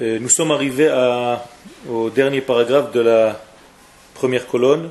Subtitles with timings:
[0.00, 1.44] Et nous sommes arrivés à-
[1.88, 3.40] au dernier paragraphe de la
[4.14, 4.90] première colonne.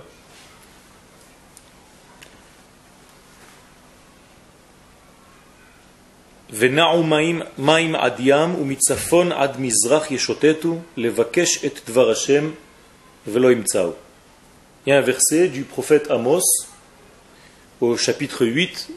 [6.57, 12.51] ונעו מים, מים עד ים ומצפון עד מזרח ישוטטו לבקש את דבר השם
[13.27, 13.91] ולא ימצאו.
[14.85, 16.43] Il y a un verset du prophète Amos
[17.81, 18.89] au chapitre 8,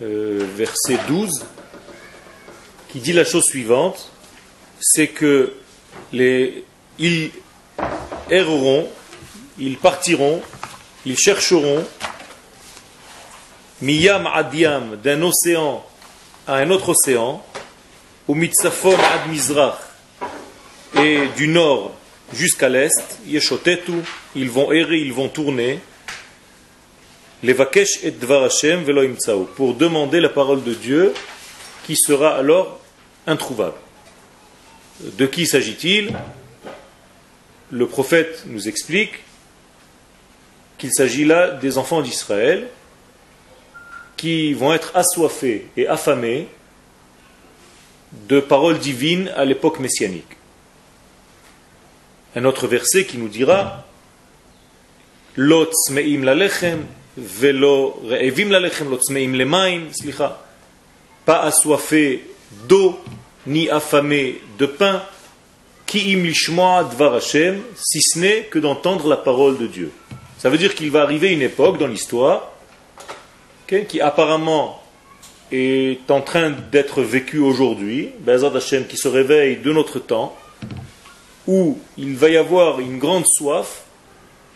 [0.00, 1.44] euh, verset 12,
[2.88, 4.09] qui dit la chose suivante,
[4.81, 5.53] c'est que
[6.11, 6.65] les,
[6.99, 7.31] ils
[8.29, 8.89] erreront,
[9.59, 10.41] ils partiront,
[11.05, 11.85] ils chercheront
[13.81, 15.85] miyam adiam d'un océan
[16.47, 17.43] à un autre océan,
[18.27, 19.73] ou mitzafon ad
[20.97, 21.93] et du nord
[22.33, 23.93] jusqu'à l'est, yeshotetu,
[24.35, 25.79] ils vont errer, ils vont tourner,
[27.43, 28.85] levakesh et dvar Hashem
[29.55, 31.13] pour demander la parole de Dieu,
[31.85, 32.79] qui sera alors
[33.27, 33.75] introuvable.
[35.03, 36.13] De qui s'agit-il?
[37.71, 39.13] Le prophète nous explique
[40.77, 42.67] qu'il s'agit là des enfants d'Israël
[44.17, 46.47] qui vont être assoiffés et affamés
[48.27, 50.37] de paroles divines à l'époque messianique.
[52.35, 53.85] Un autre verset qui nous dira
[61.25, 62.25] pas assoiffés
[62.67, 62.99] d'eau
[63.47, 65.01] ni affamés de pain
[65.85, 69.91] ki im lishmoa dvar Hashem si ce n'est que d'entendre la parole de Dieu.
[70.37, 72.51] Ça veut dire qu'il va arriver une époque dans l'histoire
[73.87, 74.81] qui apparemment
[75.51, 80.35] est en train d'être vécue aujourd'hui, Bezat Hashem qui se réveille de notre temps,
[81.47, 83.83] où il va y avoir une grande soif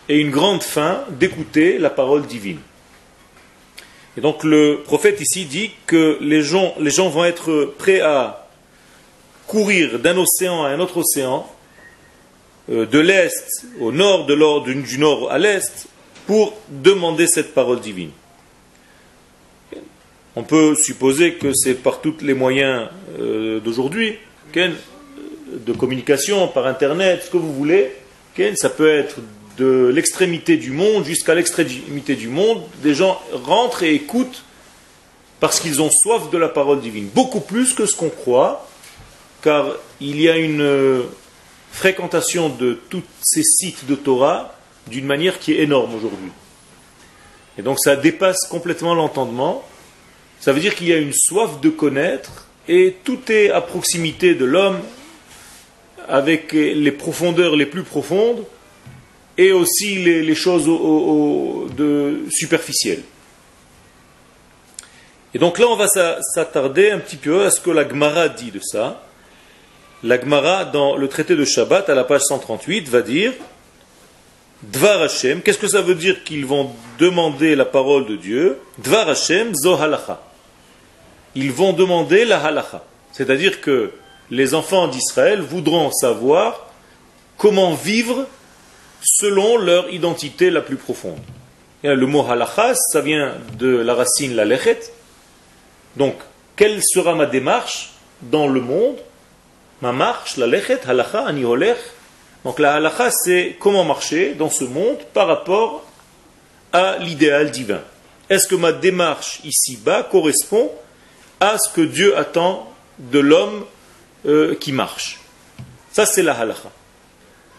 [0.09, 2.59] et une grande faim d'écouter la parole divine.
[4.17, 8.44] Et donc le prophète ici dit que les gens, les gens vont être prêts à
[9.47, 11.47] courir d'un océan à un autre océan,
[12.71, 15.87] euh, de l'est au nord, de l'or- du, nord à l'est,
[16.25, 18.09] pour demander cette parole divine.
[20.35, 22.89] On peut supposer que c'est par tous les moyens
[23.19, 24.17] euh, d'aujourd'hui,
[24.53, 27.91] de communication, par Internet, ce que vous voulez.
[28.55, 29.17] Ça peut être
[29.57, 32.63] de l'extrémité du monde jusqu'à l'extrémité du monde.
[32.83, 34.43] Des gens rentrent et écoutent
[35.39, 37.07] parce qu'ils ont soif de la parole divine.
[37.13, 38.67] Beaucoup plus que ce qu'on croit,
[39.45, 41.03] car il y a une euh,
[41.71, 44.57] fréquentation de tous ces sites de Torah
[44.87, 46.31] d'une manière qui est énorme aujourd'hui.
[47.59, 49.63] Et donc ça dépasse complètement l'entendement.
[50.39, 54.33] Ça veut dire qu'il y a une soif de connaître et tout est à proximité
[54.33, 54.79] de l'homme
[56.07, 58.43] avec les profondeurs les plus profondes
[59.37, 60.65] et aussi les, choses
[62.31, 63.03] superficielles.
[65.35, 68.27] Et donc là, on va s'a- s'attarder un petit peu à ce que la Gemara
[68.29, 69.04] dit de ça.
[70.03, 73.33] La Gemara, dans le traité de Shabbat, à la page 138, va dire
[74.61, 78.59] Dvar Hashem, qu'est-ce que ça veut dire qu'ils vont demander la parole de Dieu?
[78.77, 80.21] Dvar Hashem zo halacha.
[81.35, 82.83] Ils vont demander la halacha.
[83.11, 83.91] C'est-à-dire que
[84.31, 86.67] les enfants d'Israël voudront savoir
[87.37, 88.27] comment vivre
[89.01, 91.19] selon leur identité la plus profonde.
[91.83, 94.79] Le mot halacha, ça vient de la racine la lechet.
[95.95, 96.15] Donc,
[96.55, 97.91] quelle sera ma démarche
[98.21, 98.97] dans le monde
[99.81, 101.77] Ma marche, la lechet, halacha, ani holech.
[102.43, 105.83] Donc la halacha, c'est comment marcher dans ce monde par rapport
[106.71, 107.81] à l'idéal divin.
[108.29, 110.71] Est-ce que ma démarche ici-bas correspond
[111.39, 113.65] à ce que Dieu attend de l'homme
[114.25, 115.19] euh, qui marche?
[115.91, 116.71] Ça, c'est la halacha.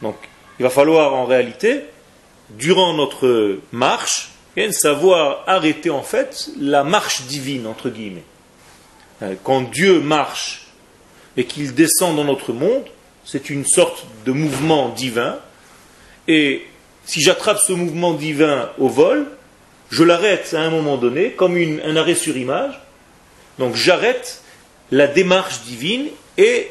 [0.02, 0.16] Donc,
[0.58, 1.84] il va falloir en réalité,
[2.50, 8.24] durant notre marche, eh, savoir arrêter en fait la marche divine, entre guillemets.
[9.22, 10.65] Euh, Quand Dieu marche
[11.36, 12.84] et qu'il descend dans notre monde,
[13.24, 15.38] c'est une sorte de mouvement divin.
[16.28, 16.66] Et
[17.04, 19.26] si j'attrape ce mouvement divin au vol,
[19.90, 22.80] je l'arrête à un moment donné, comme un arrêt sur image.
[23.58, 24.42] Donc j'arrête
[24.90, 26.08] la démarche divine
[26.38, 26.70] et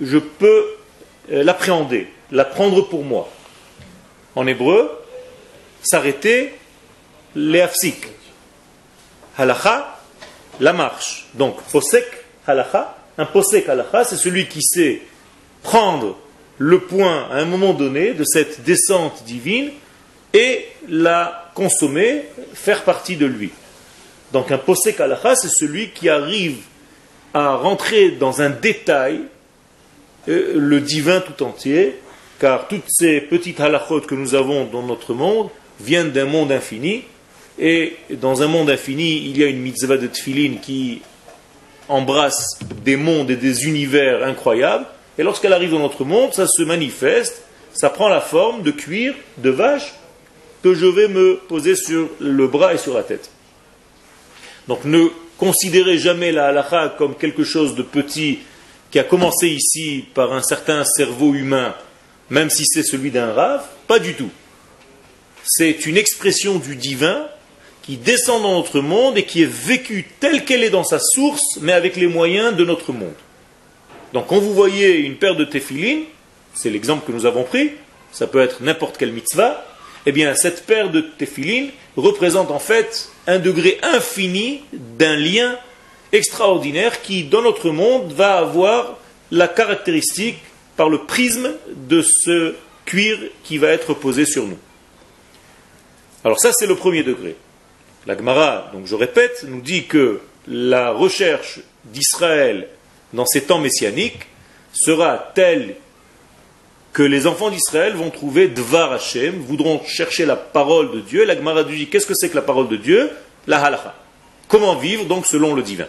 [0.00, 0.66] je peux
[1.30, 3.28] euh, l'appréhender, la prendre pour moi.
[4.34, 4.90] En hébreu,
[5.82, 6.54] s'arrêter,
[7.34, 8.06] léafsik.
[9.36, 9.98] Halacha,
[10.60, 11.26] la marche.
[11.34, 12.04] Donc, posek
[12.46, 15.02] halacha, un posek halacha, c'est celui qui sait
[15.62, 16.16] prendre
[16.58, 19.70] le point à un moment donné de cette descente divine
[20.34, 22.24] et la consommer,
[22.54, 23.50] faire partie de lui.
[24.32, 26.58] Donc un posek halacha, c'est celui qui arrive
[27.34, 29.20] à rentrer dans un détail
[30.28, 31.96] euh, le divin tout entier,
[32.38, 35.48] car toutes ces petites halachot que nous avons dans notre monde
[35.80, 37.04] viennent d'un monde infini,
[37.58, 41.02] et dans un monde infini, il y a une mitzvah de tfilin qui
[41.92, 44.86] embrasse des mondes et des univers incroyables,
[45.18, 47.42] et lorsqu'elle arrive dans notre monde, ça se manifeste,
[47.74, 49.92] ça prend la forme de cuir de vache
[50.62, 53.30] que je vais me poser sur le bras et sur la tête.
[54.68, 58.38] Donc ne considérez jamais la halakha comme quelque chose de petit
[58.90, 61.74] qui a commencé ici par un certain cerveau humain,
[62.30, 64.30] même si c'est celui d'un rave, pas du tout.
[65.44, 67.26] C'est une expression du divin
[67.82, 71.58] qui descend dans notre monde et qui est vécue telle qu'elle est dans sa source,
[71.60, 73.14] mais avec les moyens de notre monde.
[74.12, 76.04] Donc quand vous voyez une paire de téphilines,
[76.54, 77.72] c'est l'exemple que nous avons pris,
[78.12, 79.66] ça peut être n'importe quelle mitzvah,
[80.06, 85.56] eh bien cette paire de téphilines représente en fait un degré infini d'un lien
[86.12, 88.98] extraordinaire qui, dans notre monde, va avoir
[89.30, 90.38] la caractéristique
[90.76, 91.52] par le prisme
[91.88, 94.58] de ce cuir qui va être posé sur nous.
[96.24, 97.36] Alors ça, c'est le premier degré.
[98.06, 102.68] La Gemara, donc je répète, nous dit que la recherche d'Israël
[103.12, 104.26] dans ces temps messianiques
[104.72, 105.76] sera telle
[106.92, 111.24] que les enfants d'Israël vont trouver Dvar Hashem, voudront chercher la parole de Dieu.
[111.24, 113.10] La Gemara dit qu'est-ce que c'est que la parole de Dieu?
[113.46, 113.94] La halacha.
[114.48, 115.86] Comment vivre donc selon le divin?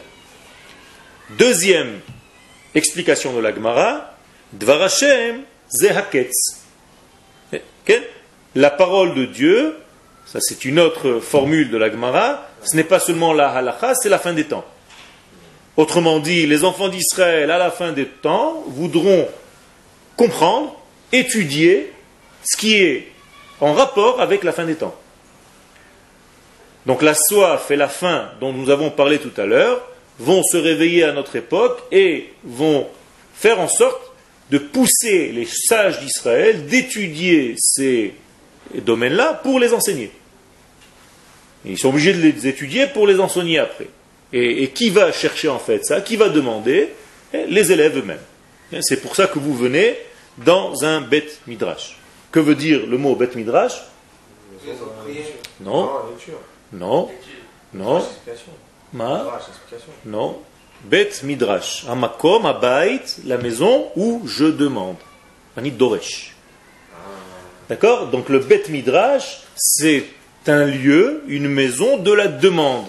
[1.31, 1.99] Deuxième
[2.75, 4.15] explication de la Gemara,
[4.53, 6.61] Dvar Hashem zehaketz.
[8.55, 9.75] La parole de Dieu,
[10.25, 14.09] ça c'est une autre formule de la Gemara, ce n'est pas seulement la halacha, c'est
[14.09, 14.65] la fin des temps.
[15.75, 19.27] Autrement dit, les enfants d'Israël, à la fin des temps, voudront
[20.15, 20.79] comprendre,
[21.11, 21.91] étudier
[22.43, 23.07] ce qui est
[23.59, 24.95] en rapport avec la fin des temps.
[26.85, 29.81] Donc la soif et la faim dont nous avons parlé tout à l'heure
[30.19, 32.87] vont se réveiller à notre époque et vont
[33.33, 34.11] faire en sorte
[34.51, 38.13] de pousser les sages d'Israël d'étudier ces
[38.81, 40.11] domaines-là pour les enseigner.
[41.65, 43.87] ils sont obligés de les étudier pour les enseigner après.
[44.33, 46.01] Et, qui va chercher en fait ça?
[46.01, 46.89] Qui va demander
[47.33, 48.17] eh, Les élèves eux-mêmes.
[48.71, 49.95] Eh, c'est pour ça que vous venez
[50.39, 51.97] dans un bet midrash.
[52.31, 53.83] Que veut dire le mot bet midrash?
[55.61, 55.89] Non.
[56.71, 57.09] Non.
[57.73, 58.03] Non.
[58.91, 59.39] Ma?
[60.05, 60.39] Non.
[60.83, 61.85] Bet midrash.
[61.87, 64.97] Amakom, abait, la maison où je demande.
[65.55, 66.32] Anit doresh.
[67.73, 70.05] D'accord Donc le bet midrash, c'est
[70.45, 72.85] un lieu, une maison de la demande.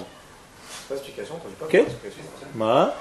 [0.91, 1.87] Pas explication, pas okay.
[2.55, 2.95] Ma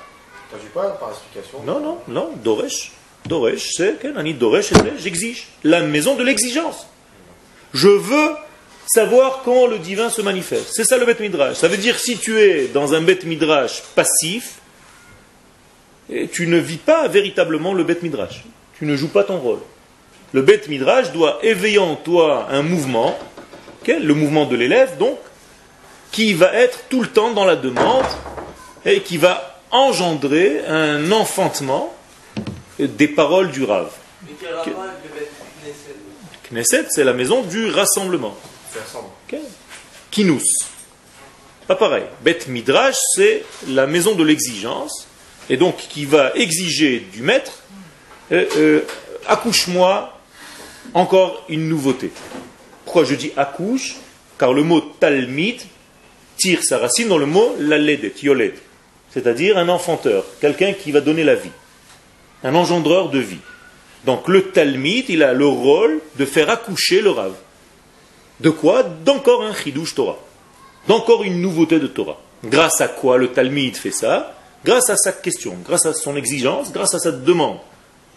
[0.74, 2.94] pas par explication Non, non, non, Doresh.
[3.26, 4.02] Doresh, c'est
[4.40, 5.48] Doresh, j'exige.
[5.66, 6.88] La maison de l'exigence.
[7.74, 8.32] Je veux
[8.88, 10.70] savoir quand le divin se manifeste.
[10.72, 11.58] C'est ça le Bet Midrash.
[11.58, 14.54] Ça veut dire si tu es dans un Bet Midrash passif,
[16.32, 18.46] tu ne vis pas véritablement le Bet Midrash.
[18.80, 19.60] Tu ne joues pas ton rôle.
[20.34, 23.18] Le Bet Midrash doit éveiller en toi un mouvement,
[23.88, 25.20] le mouvement de l'élève, donc,
[26.12, 28.06] qui va être tout le temps dans la demande
[28.84, 31.94] et qui va engendrer un enfantement
[32.80, 33.92] des paroles du Rav.
[36.50, 38.36] Knesset, c'est la maison du rassemblement.
[40.12, 40.44] Kinous.
[41.68, 42.04] Pas pareil.
[42.24, 45.08] Bet Midrash, c'est la maison de l'exigence,
[45.50, 47.64] et donc qui va exiger du maître
[48.32, 48.82] euh, euh,
[49.28, 50.13] accouche-moi
[50.94, 52.12] encore une nouveauté.
[52.86, 53.96] Pourquoi je dis accouche
[54.38, 55.62] Car le mot talmid
[56.38, 58.56] tire sa racine dans le mot laledet, yoled,
[59.10, 61.52] c'est-à-dire un enfanteur, quelqu'un qui va donner la vie,
[62.44, 63.40] un engendreur de vie.
[64.06, 67.36] Donc le talmid, il a le rôle de faire accoucher le rave.
[68.40, 70.20] De quoi D'encore un chidouche Torah,
[70.88, 72.20] d'encore une nouveauté de Torah.
[72.44, 74.36] Grâce à quoi le talmid fait ça
[74.66, 77.58] Grâce à sa question, grâce à son exigence, grâce à sa demande.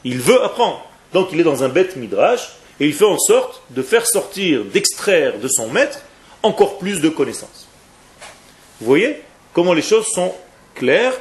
[0.05, 0.85] Il veut apprendre.
[1.13, 4.65] Donc il est dans un bête midrash et il fait en sorte de faire sortir,
[4.65, 6.01] d'extraire de son maître
[6.43, 7.67] encore plus de connaissances.
[8.81, 9.23] Vous voyez
[9.53, 10.35] comment les choses sont
[10.75, 11.15] claires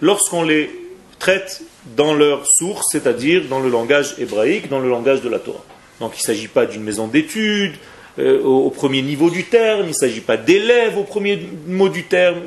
[0.00, 0.70] lorsqu'on les
[1.18, 1.62] traite
[1.96, 5.64] dans leur source, c'est-à-dire dans le langage hébraïque, dans le langage de la Torah.
[6.00, 7.74] Donc il ne s'agit pas d'une maison d'études
[8.18, 12.04] euh, au, premier niveau du terme, il ne s'agit pas d'élèves au premier mot du
[12.04, 12.40] terme,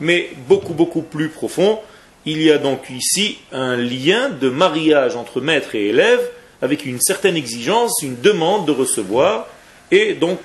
[0.00, 1.78] mais beaucoup, beaucoup plus profond.
[2.26, 6.20] Il y a donc ici un lien de mariage entre maître et élève
[6.62, 9.46] avec une certaine exigence, une demande de recevoir,
[9.90, 10.40] et donc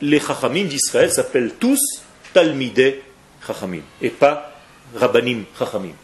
[0.00, 1.80] les chachamim d'Israël s'appellent tous
[2.32, 3.02] Talmideh
[3.46, 4.52] Chachamim, et pas
[4.96, 5.94] Rabbanim Chachamim.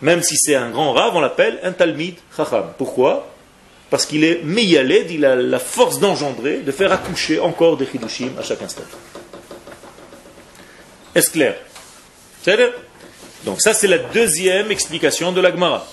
[0.00, 2.72] Même si c'est un grand rave, on l'appelle un Talmid Chacham.
[2.78, 3.34] Pourquoi?
[3.90, 8.30] Parce qu'il est meyaled, il a la force d'engendrer, de faire accoucher encore des Chidushim
[8.38, 8.84] à chaque instant.
[11.14, 11.56] Est-ce clair?
[12.42, 12.56] C'est
[13.44, 15.86] Donc ça c'est la deuxième explication de l'Agmara.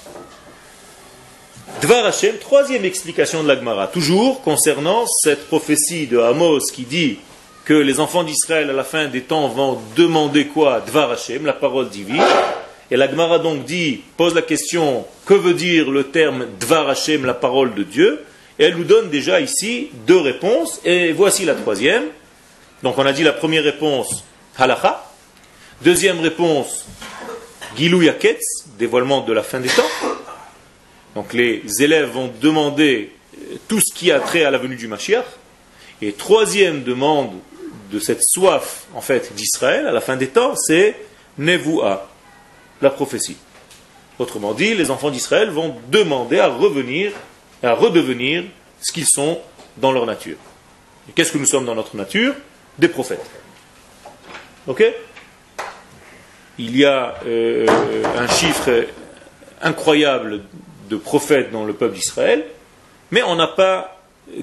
[1.82, 7.20] Dvar Hashem, troisième explication de l'Agmara, toujours concernant cette prophétie de Amos qui dit
[7.66, 10.82] que les enfants d'Israël à la fin des temps vont demander quoi?
[10.82, 12.24] Dvar Hashem, la parole divine.
[12.90, 17.26] Et la Gemara donc dit, pose la question, que veut dire le terme Dvar Hashem,
[17.26, 18.24] la parole de Dieu?
[18.58, 22.06] Et elle nous donne déjà ici deux réponses, et voici la troisième.
[22.84, 24.24] Donc on a dit la première réponse,
[24.58, 25.04] Halacha.
[25.82, 26.86] Deuxième réponse,
[27.76, 29.84] Gilou Yaketz, dévoilement de la fin des temps.
[31.16, 33.12] Donc les élèves vont demander
[33.68, 35.26] tout ce qui a trait à la venue du Mashiach.
[36.02, 37.32] Et troisième demande
[37.92, 40.96] de cette soif, en fait, d'Israël, à la fin des temps, c'est
[41.38, 42.10] Nevoua,
[42.82, 43.38] la prophétie.
[44.20, 47.12] Autrement dit, les enfants d'Israël vont demander à revenir,
[47.64, 48.44] à redevenir
[48.82, 49.40] ce qu'ils sont
[49.78, 50.38] dans leur nature.
[51.10, 52.34] Et qu'est-ce que nous sommes dans notre nature?
[52.78, 53.26] Des prophètes.
[54.68, 54.84] Ok?
[56.60, 57.66] Il y a euh,
[58.18, 58.86] un chiffre
[59.62, 60.42] incroyable
[60.90, 62.46] de prophètes dans le peuple d'Israël,
[63.12, 63.98] mais on n'a pas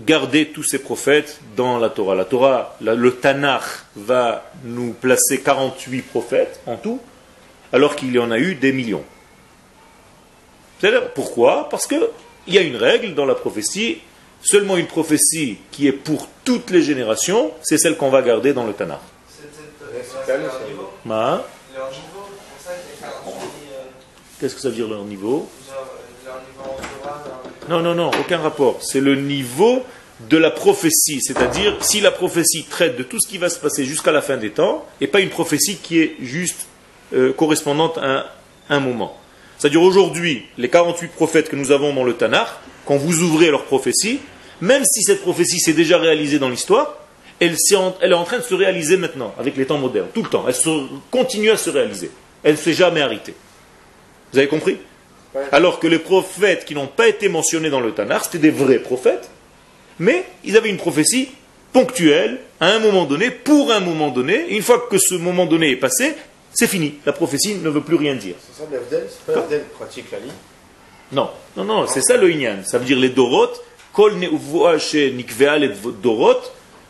[0.06, 2.14] gardé tous ces prophètes dans la Torah.
[2.14, 3.64] La Torah, le Tanakh
[3.97, 7.00] va nous placer 48 prophètes en tout,
[7.73, 9.04] alors qu'il y en a eu des millions.
[11.14, 11.68] Pourquoi?
[11.71, 12.06] Parce qu'il
[12.49, 13.99] y a une règle dans la prophétie,
[14.42, 18.66] seulement une prophétie qui est pour toutes les générations, c'est celle qu'on va garder dans
[18.66, 19.00] le Tanakh.
[24.40, 25.49] Qu'est-ce que ça veut dire leur niveau
[27.69, 28.78] non, non, non, aucun rapport.
[28.83, 29.83] C'est le niveau
[30.28, 33.85] de la prophétie, c'est-à-dire si la prophétie traite de tout ce qui va se passer
[33.85, 36.66] jusqu'à la fin des temps, et pas une prophétie qui est juste
[37.14, 38.26] euh, correspondante à
[38.69, 39.16] un, moment.
[39.59, 42.49] C'est-à-dire aujourd'hui, les 48 prophètes que nous avons dans le Tanakh,
[42.87, 44.21] quand vous ouvrez leur prophétie,
[44.61, 47.04] même si cette prophétie s'est déjà réalisée dans l'histoire,
[47.47, 47.57] elle,
[48.01, 50.45] elle, est en train de se réaliser maintenant, avec les temps modernes, tout le temps.
[50.49, 50.55] Elle
[51.11, 52.11] continue à se réaliser.
[52.43, 53.35] Elle ne s'est jamais arrêtée.
[54.33, 54.79] Vous avez compris?
[55.51, 58.79] Alors que les prophètes qui n'ont pas été mentionnés dans le Tanakh, c'était des vrais
[58.79, 59.29] prophètes,
[59.99, 61.29] mais ils avaient une prophétie
[61.73, 64.47] ponctuelle, à un moment donné, pour un moment donné.
[64.51, 66.15] une fois que ce moment donné est passé,
[66.53, 66.95] c'est fini.
[67.05, 68.37] La prophétie ne veut plus rien dire.
[68.41, 69.43] C'est ça l'Evdel C'est pas
[69.77, 70.19] pratique la
[71.13, 72.63] Non, non, non, c'est ça le Inyan.
[72.65, 73.51] Ça veut dire les Dorot,
[73.93, 74.29] Kol les
[76.03, 76.41] Dorot,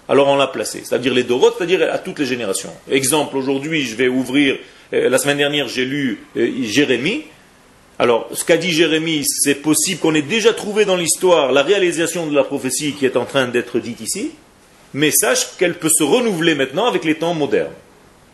[0.09, 0.83] alors on l'a placé.
[0.85, 2.73] C'est-à-dire les Dorot, c'est-à-dire à toutes les générations.
[2.91, 4.59] Exemple, aujourd'hui, je vais ouvrir,
[4.93, 7.25] euh, la semaine dernière, j'ai lu euh, Jérémie,
[7.99, 12.27] alors, ce qu'a dit Jérémie, c'est possible qu'on ait déjà trouvé dans l'histoire la réalisation
[12.27, 14.33] de la prophétie qui est en train d'être dite ici,
[14.95, 17.73] mais sache qu'elle peut se renouveler maintenant avec les temps modernes.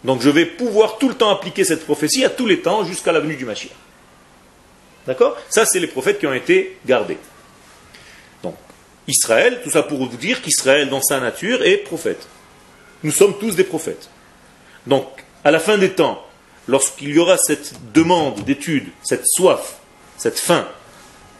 [0.02, 3.12] Donc je vais pouvoir tout le temps appliquer cette prophétie à tous les temps jusqu'à
[3.12, 3.72] la venue du Mashiach.
[5.06, 5.36] D'accord?
[5.50, 7.18] Ça, c'est les prophètes qui ont été gardés.
[9.10, 12.26] Israël, tout ça pour vous dire qu'Israël, dans sa nature, est prophète.
[13.02, 14.08] Nous sommes tous des prophètes.
[14.86, 15.06] Donc,
[15.44, 16.24] à la fin des temps,
[16.68, 19.76] lorsqu'il y aura cette demande d'étude, cette soif,
[20.16, 20.66] cette faim,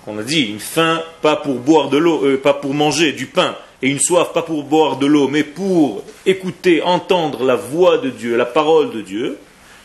[0.07, 3.27] on a dit une faim pas pour boire de l'eau, euh, pas pour manger du
[3.27, 7.99] pain, et une soif pas pour boire de l'eau, mais pour écouter, entendre la voix
[7.99, 9.39] de Dieu, la parole de Dieu,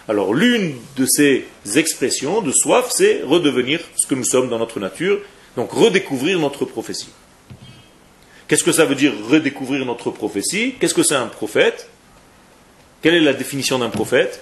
[0.08, 4.80] alors l'une de ces expressions de soif, c'est redevenir ce que nous sommes dans notre
[4.80, 5.20] nature,
[5.58, 7.10] donc redécouvrir notre prophétie.
[8.48, 10.75] Qu'est-ce que ça veut dire redécouvrir notre prophétie?
[10.80, 11.90] Qu'est-ce que c'est un prophète?
[13.02, 14.42] Quelle est la définition d'un prophète?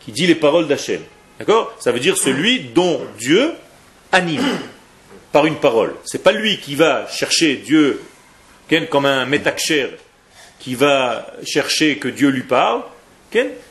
[0.00, 1.00] Qui dit les paroles d'Hachem.
[1.38, 1.74] D'accord?
[1.80, 3.52] Ça veut dire celui dont Dieu
[4.12, 4.42] anime
[5.32, 5.94] par une parole.
[6.04, 8.02] C'est pas lui qui va chercher Dieu
[8.90, 9.90] comme un métakcher
[10.58, 12.82] qui va chercher que Dieu lui parle.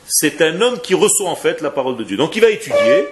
[0.08, 2.16] C'est un homme qui reçoit en fait la parole de Dieu.
[2.16, 3.08] Donc il va étudier,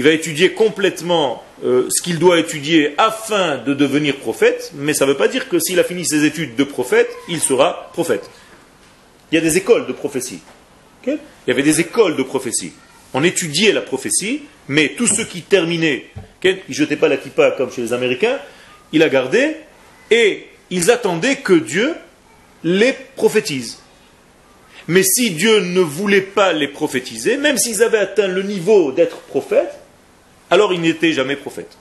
[0.00, 5.04] il va étudier complètement euh, ce qu'il doit étudier afin de devenir prophète, mais ça
[5.04, 8.30] ne veut pas dire que s'il a fini ses études de prophète, il sera prophète.
[9.30, 10.38] Il y a des écoles de prophétie.
[11.06, 12.72] Il y avait des écoles de prophétie.
[13.12, 16.06] On étudiait la prophétie, mais tous ceux qui terminaient,
[16.44, 18.38] ils ne jetaient pas la kippa comme chez les Américains,
[18.94, 19.66] ils la gardaient
[20.10, 21.94] et ils attendaient que Dieu
[22.64, 23.80] les prophétise.
[24.88, 29.18] Mais si Dieu ne voulait pas les prophétiser, même s'ils avaient atteint le niveau d'être
[29.18, 29.79] prophètes,
[30.50, 31.76] alors ils n'étaient jamais prophètes.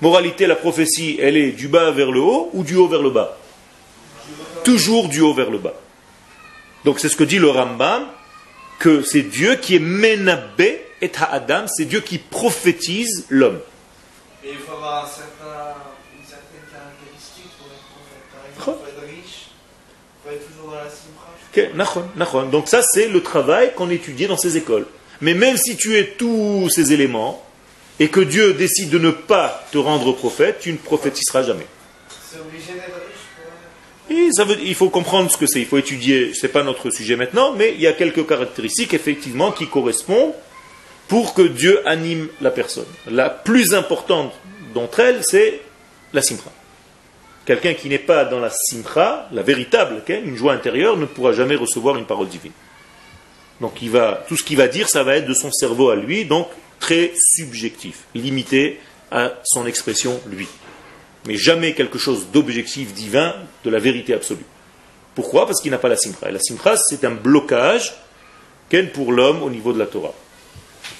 [0.00, 3.10] Moralité, la prophétie, elle est du bas vers le haut ou du haut vers le
[3.10, 3.38] bas?
[4.64, 5.74] Toujours du haut vers le bas.
[6.84, 8.06] Donc c'est ce que dit le Rambam,
[8.78, 13.60] que c'est Dieu qui est menabé et Adam, c'est Dieu qui prophétise l'homme.
[14.44, 18.24] Et il faut avoir une certaine caractéristique pour être prophète.
[18.56, 22.50] Il faut être riche, il faut être toujours dans la.
[22.50, 24.86] Donc ça c'est le travail qu'on étudie dans ces écoles.
[25.20, 27.44] Mais même si tu es tous ces éléments,
[28.02, 31.66] et que Dieu décide de ne pas te rendre prophète, tu ne prophétiseras jamais.
[32.08, 36.64] C'est obligé d'être il faut comprendre ce que c'est, il faut étudier, ce n'est pas
[36.64, 40.32] notre sujet maintenant, mais il y a quelques caractéristiques effectivement qui correspondent
[41.06, 42.88] pour que Dieu anime la personne.
[43.08, 44.32] La plus importante
[44.74, 45.60] d'entre elles, c'est
[46.12, 46.50] la simcha.
[47.46, 51.54] Quelqu'un qui n'est pas dans la simcha, la véritable, une joie intérieure, ne pourra jamais
[51.54, 52.52] recevoir une parole divine.
[53.60, 55.94] Donc il va, tout ce qu'il va dire, ça va être de son cerveau à
[55.94, 56.48] lui, donc
[56.82, 58.80] très subjectif, limité
[59.12, 60.48] à son expression lui.
[61.26, 63.34] Mais jamais quelque chose d'objectif divin,
[63.64, 64.44] de la vérité absolue.
[65.14, 65.46] Pourquoi?
[65.46, 66.28] Parce qu'il n'a pas la simcha.
[66.28, 67.94] Et la simcha, c'est un blocage
[68.94, 70.14] pour l'homme au niveau de la Torah.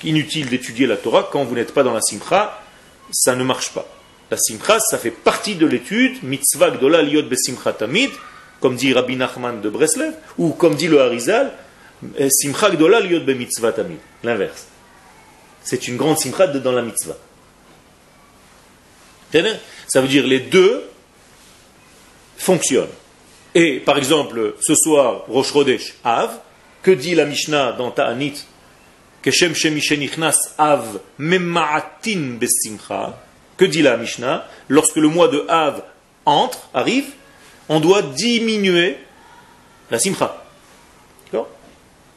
[0.05, 2.63] Inutile d'étudier la Torah quand vous n'êtes pas dans la simcha,
[3.11, 3.89] ça ne marche pas.
[4.31, 8.11] La simcha, ça fait partie de l'étude, mitzvah gdola liot besimcha tamid,
[8.61, 11.53] comme dit Rabbi Nachman de Breslev, ou comme dit le Harizal,
[12.19, 13.99] eh, simcha gdola liot be mitzvah tamid.
[14.23, 14.72] L'inverse.
[15.65, 17.17] C'est une grande simcha dans la mitzvah.
[19.89, 20.85] Ça veut dire les deux
[22.37, 22.89] fonctionnent.
[23.55, 26.39] Et par exemple, ce soir, Rosh Chodesh, Av,
[26.83, 28.45] que dit la Mishnah dans Ta'anit?
[29.23, 29.55] Keshem
[30.59, 33.19] Av Mema'atin Besimcha.
[33.57, 34.47] Que dit la Mishnah?
[34.69, 35.83] Lorsque le mois de Av
[36.25, 37.11] entre, arrive,
[37.69, 38.97] on doit diminuer
[39.91, 40.39] la Simcha.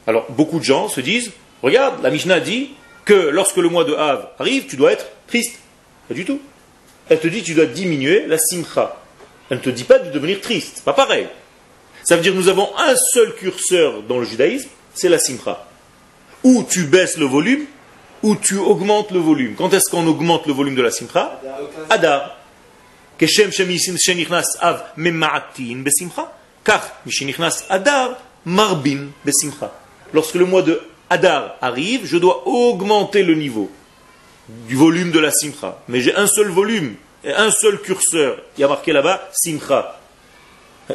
[0.08, 2.70] Alors, beaucoup de gens se disent Regarde, la Mishnah dit
[3.06, 5.58] que lorsque le mois de Av arrive, tu dois être triste.
[6.08, 6.40] Pas du tout.
[7.08, 9.00] Elle te dit tu dois diminuer la Simcha.
[9.48, 10.82] Elle ne te dit pas de devenir triste.
[10.84, 11.28] Pas pareil.
[12.06, 15.66] Ça veut dire nous avons un seul curseur dans le judaïsme, c'est la simcha.
[16.44, 17.66] Ou tu baisses le volume,
[18.22, 19.56] ou tu augmentes le volume.
[19.56, 21.40] Quand est-ce qu'on augmente le volume de la simcha?
[21.90, 22.38] Adar.
[24.60, 24.84] av
[26.64, 27.02] Car
[27.68, 29.72] adar marbin besimcha.
[30.12, 33.70] Lorsque le mois de Adar arrive, je dois augmenter le niveau
[34.48, 35.78] du volume de la simcha.
[35.88, 36.96] Mais j'ai un seul volume
[37.34, 38.38] un seul curseur.
[38.56, 40.00] Il y a marqué là-bas simcha.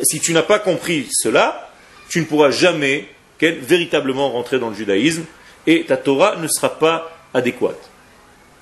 [0.04, 1.70] Si tu n'as pas compris cela,
[2.10, 3.08] tu ne pourras jamais
[3.42, 5.26] véritablement rentrer dans le judaïsme
[5.66, 7.90] et ta Torah ne sera pas adéquate.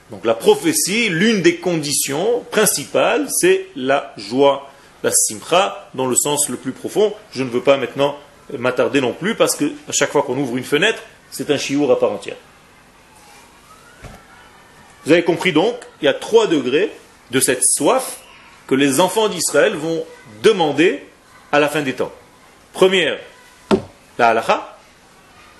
[0.09, 4.71] Donc la prophétie, l'une des conditions principales, c'est la joie,
[5.03, 7.13] la simcha, dans le sens le plus profond.
[7.31, 8.17] Je ne veux pas maintenant
[8.57, 11.91] m'attarder non plus parce que à chaque fois qu'on ouvre une fenêtre, c'est un chiour
[11.91, 12.37] à part entière.
[15.05, 16.91] Vous avez compris donc, il y a trois degrés
[17.31, 18.19] de cette soif
[18.67, 20.05] que les enfants d'Israël vont
[20.43, 21.03] demander
[21.51, 22.11] à la fin des temps.
[22.73, 23.17] Première,
[24.17, 24.77] la halacha.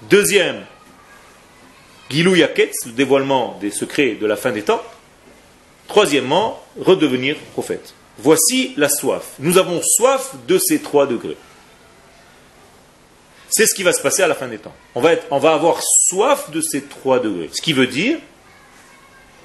[0.10, 0.66] Deuxième,
[2.10, 4.82] Gilou Yaketz, le dévoilement des secrets de la fin des temps.
[5.88, 7.94] Troisièmement, redevenir prophète.
[8.20, 9.34] Voici la soif.
[9.40, 11.38] Nous avons soif de ces trois degrés.
[13.50, 14.74] C'est ce qui va se passer à la fin des temps.
[14.96, 17.50] On va, avoir soif de ces trois degrés.
[17.52, 18.18] Ce qui veut dire,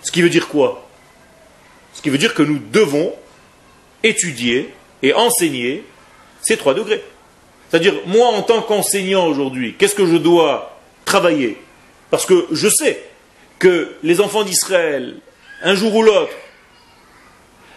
[0.02, 0.86] ce qui veut dire quoi?
[1.94, 3.14] Ce qui veut dire que nous devons
[4.02, 5.84] étudier et enseigner
[6.42, 7.02] ces trois degrés.
[7.70, 11.58] C'est-à-dire, moi, en tant qu'enseignant aujourd'hui, qu'est-ce que je dois travailler?
[12.10, 13.02] Parce que je sais
[13.58, 15.16] que les enfants d'Israël,
[15.62, 16.32] un jour ou l'autre,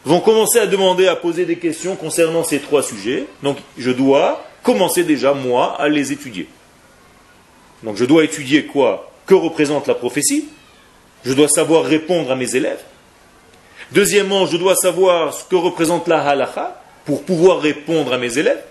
[0.04, 3.26] vont commencer à demander, à poser des questions concernant ces trois sujets.
[3.44, 6.46] Donc, je dois commencer déjà, moi, à les étudier.
[7.84, 9.10] Donc, je dois étudier quoi?
[9.26, 10.50] Que représente la prophétie?
[11.24, 12.84] Je dois savoir répondre à mes élèves.
[13.94, 18.62] Deuxièmement, je dois savoir ce que représente la halacha pour pouvoir répondre à mes élèves.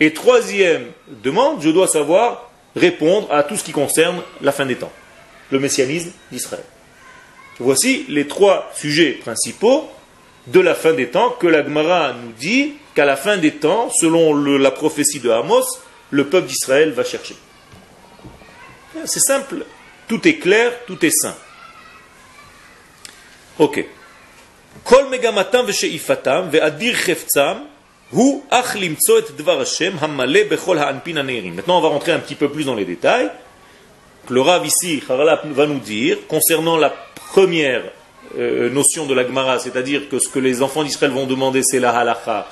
[0.00, 0.88] Et troisième
[1.24, 4.92] demande, je dois savoir répondre à tout ce qui concerne la fin des temps,
[5.50, 6.64] le messianisme d'Israël.
[7.58, 9.88] Voici les trois sujets principaux
[10.46, 13.90] de la fin des temps que la Gemara nous dit qu'à la fin des temps,
[13.90, 15.64] selon la prophétie de Amos,
[16.10, 17.36] le peuple d'Israël va chercher.
[19.04, 19.64] C'est simple,
[20.08, 21.34] tout est clair, tout est sain.
[23.58, 23.84] Ok.
[24.84, 25.78] Maintenant,
[31.78, 33.30] on va rentrer un petit peu plus dans les détails.
[34.28, 37.82] Le Rav ici, va nous dire, concernant la première
[38.38, 41.80] euh, notion de la Gemara, c'est-à-dire que ce que les enfants d'Israël vont demander, c'est
[41.80, 42.48] la halacha.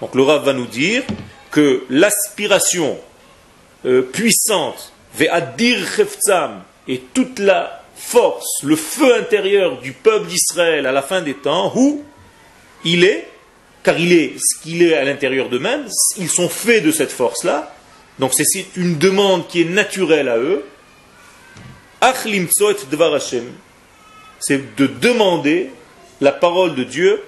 [0.00, 1.02] Donc le Rav va nous dire
[1.50, 2.98] que l'aspiration
[3.84, 5.78] euh, puissante, ve'adir
[6.88, 11.72] et toute la force, le feu intérieur du peuple d'Israël à la fin des temps,
[11.76, 12.02] où
[12.84, 13.28] il est,
[13.82, 17.74] car il est ce qu'il est à l'intérieur d'eux-mêmes, ils sont faits de cette force-là,
[18.18, 20.64] donc c'est une demande qui est naturelle à eux,
[24.40, 25.70] c'est de demander
[26.20, 27.22] la parole de Dieu,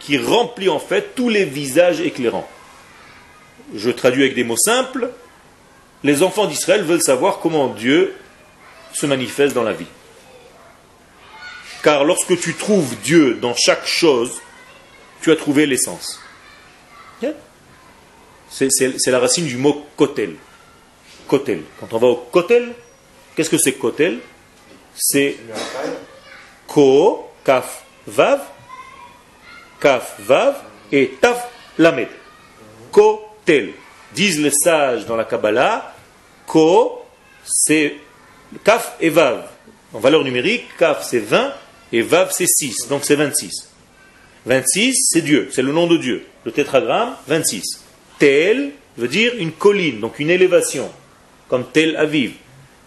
[0.00, 2.48] qui remplit en fait tous les visages éclairants.
[3.74, 5.10] Je traduis avec des mots simples.
[6.02, 8.14] Les enfants d'Israël veulent savoir comment Dieu
[8.92, 9.86] se manifeste dans la vie.
[11.82, 14.40] Car lorsque tu trouves Dieu dans chaque chose,
[15.20, 16.20] tu as trouvé l'essence.
[18.48, 20.34] C'est la racine du mot kotel.
[21.26, 21.62] Kotel.
[21.80, 22.72] Quand on va au kotel,
[23.34, 24.18] qu'est-ce que c'est kotel?
[24.96, 25.36] C'est
[26.66, 28.40] ko, kaf, vav,
[29.80, 30.56] kaf, vav
[30.90, 32.08] et taf, lamed.
[32.90, 33.72] Kotel.
[34.14, 35.94] Disent les sages dans la Kabbalah,
[36.46, 37.02] Ko,
[37.44, 37.96] c'est
[38.62, 39.48] Kaf et Vav.
[39.94, 41.52] En valeur numérique, Kaf c'est 20
[41.92, 43.68] et Vav c'est 6, donc c'est 26.
[44.44, 46.26] 26, c'est Dieu, c'est le nom de Dieu.
[46.44, 47.62] Le tétragramme, 26.
[48.18, 50.90] Tel veut dire une colline, donc une élévation,
[51.48, 52.34] comme Tel Aviv.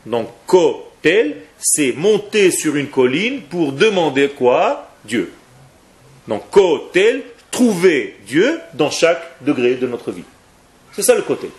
[0.06, 4.90] Donc Ko, Tel, c'est monter sur une colline pour demander quoi?
[5.04, 5.32] Dieu.
[6.28, 10.24] Donc Ko, Tel, trouver Dieu dans chaque degré de notre vie.
[10.94, 11.50] C'est ça le côté.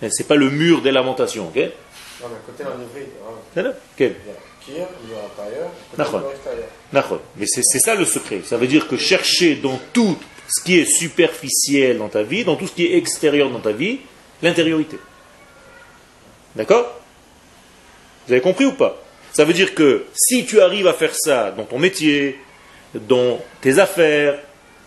[0.00, 1.48] Ce n'est pas le mur des lamentations.
[1.48, 1.56] ok?
[1.56, 3.08] Non, mais côté en hybride.
[3.26, 3.72] hein.
[3.96, 4.14] Quel
[4.68, 4.88] Il y a
[5.22, 6.60] l'intérieur.
[7.36, 8.42] Mais c'est c'est ça le secret.
[8.44, 10.16] Ça veut dire que chercher dans tout
[10.48, 13.72] ce qui est superficiel dans ta vie, dans tout ce qui est extérieur dans ta
[13.72, 14.00] vie,
[14.42, 14.98] l'intériorité.
[16.54, 17.00] D'accord?
[18.26, 19.01] Vous avez compris ou pas?
[19.32, 22.38] Ça veut dire que si tu arrives à faire ça dans ton métier,
[22.94, 24.38] dans tes affaires,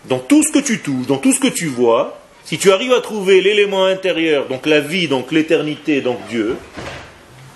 [0.04, 2.92] dans tout ce que tu touches, dans tout ce que tu vois, si tu arrives
[2.92, 6.56] à trouver l'élément intérieur, donc la vie, donc l'éternité, donc Dieu,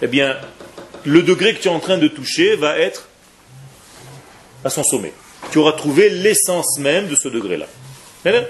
[0.03, 0.37] eh bien,
[1.05, 3.09] le degré que tu es en train de toucher va être
[4.65, 5.13] à son sommet.
[5.53, 7.67] Tu auras trouvé l'essence même de ce degré-là.
[8.25, 8.45] D'accord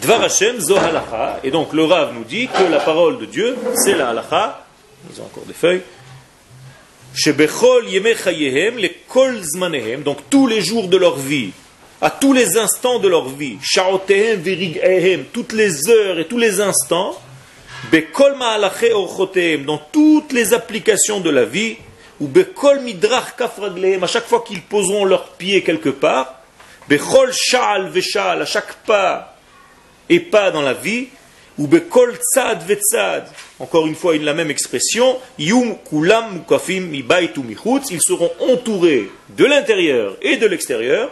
[0.00, 1.40] Dvar Hashem zo halacha.
[1.44, 4.66] Et donc le Rav nous dit que la parole de Dieu, c'est la halacha.
[5.12, 5.82] Ils ont encore des feuilles.
[7.14, 10.02] Shebechol yemei chayehem le kol zmanehem.
[10.02, 11.50] Donc tous les jours de leur vie,
[12.00, 16.60] à tous les instants de leur vie, shaotehem virighehem, toutes les heures et tous les
[16.60, 17.18] instants,
[17.90, 21.76] bekol ma'alache orchotehem, dans toutes les applications de la vie,
[22.20, 26.40] ou bekol midrach kafraglehem, à chaque fois qu'ils poseront leurs pieds quelque part,
[26.88, 29.36] bechol sha'al vesha'al, à chaque pas
[30.08, 31.08] et pas dans la vie,
[31.58, 33.26] ou bekol tzad vetzad,
[33.60, 36.42] encore une fois, une la même expression, yum kulam
[37.90, 41.10] ils seront entourés de l'intérieur et de l'extérieur,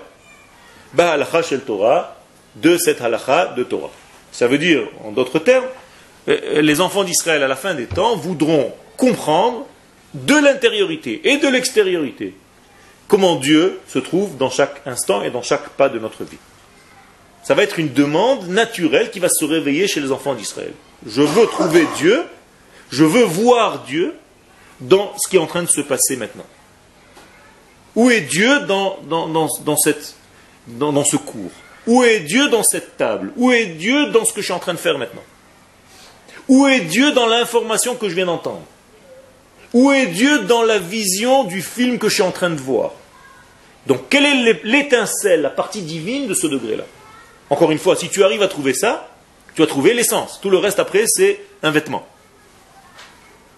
[1.66, 2.16] Torah,
[2.56, 3.90] de cette halacha de Torah.
[4.32, 5.66] Ça veut dire, en d'autres termes,
[6.28, 9.66] euh, les enfants d'Israël à la fin des temps voudront comprendre
[10.14, 12.34] de l'intériorité et de l'extériorité
[13.08, 16.38] comment Dieu se trouve dans chaque instant et dans chaque pas de notre vie.
[17.42, 20.72] Ça va être une demande naturelle qui va se réveiller chez les enfants d'Israël.
[21.06, 22.22] Je veux trouver Dieu,
[22.90, 24.14] je veux voir Dieu
[24.80, 26.46] dans ce qui est en train de se passer maintenant.
[27.94, 28.98] Où est Dieu dans,
[31.04, 31.50] ce cours?
[31.86, 33.32] Où est Dieu dans cette table?
[33.36, 35.24] Où est Dieu dans ce que je suis en train de faire maintenant?
[36.48, 38.62] Où est Dieu dans l'information que je viens d'entendre?
[39.74, 42.92] Où est Dieu dans la vision du film que je suis en train de voir?
[43.86, 46.84] Donc, quelle est l'étincelle, la partie divine de ce degré-là?
[47.50, 49.08] Encore une fois, si tu arrives à trouver ça,
[49.54, 50.38] tu as trouvé l'essence.
[50.40, 52.06] Tout le reste après, c'est un vêtement.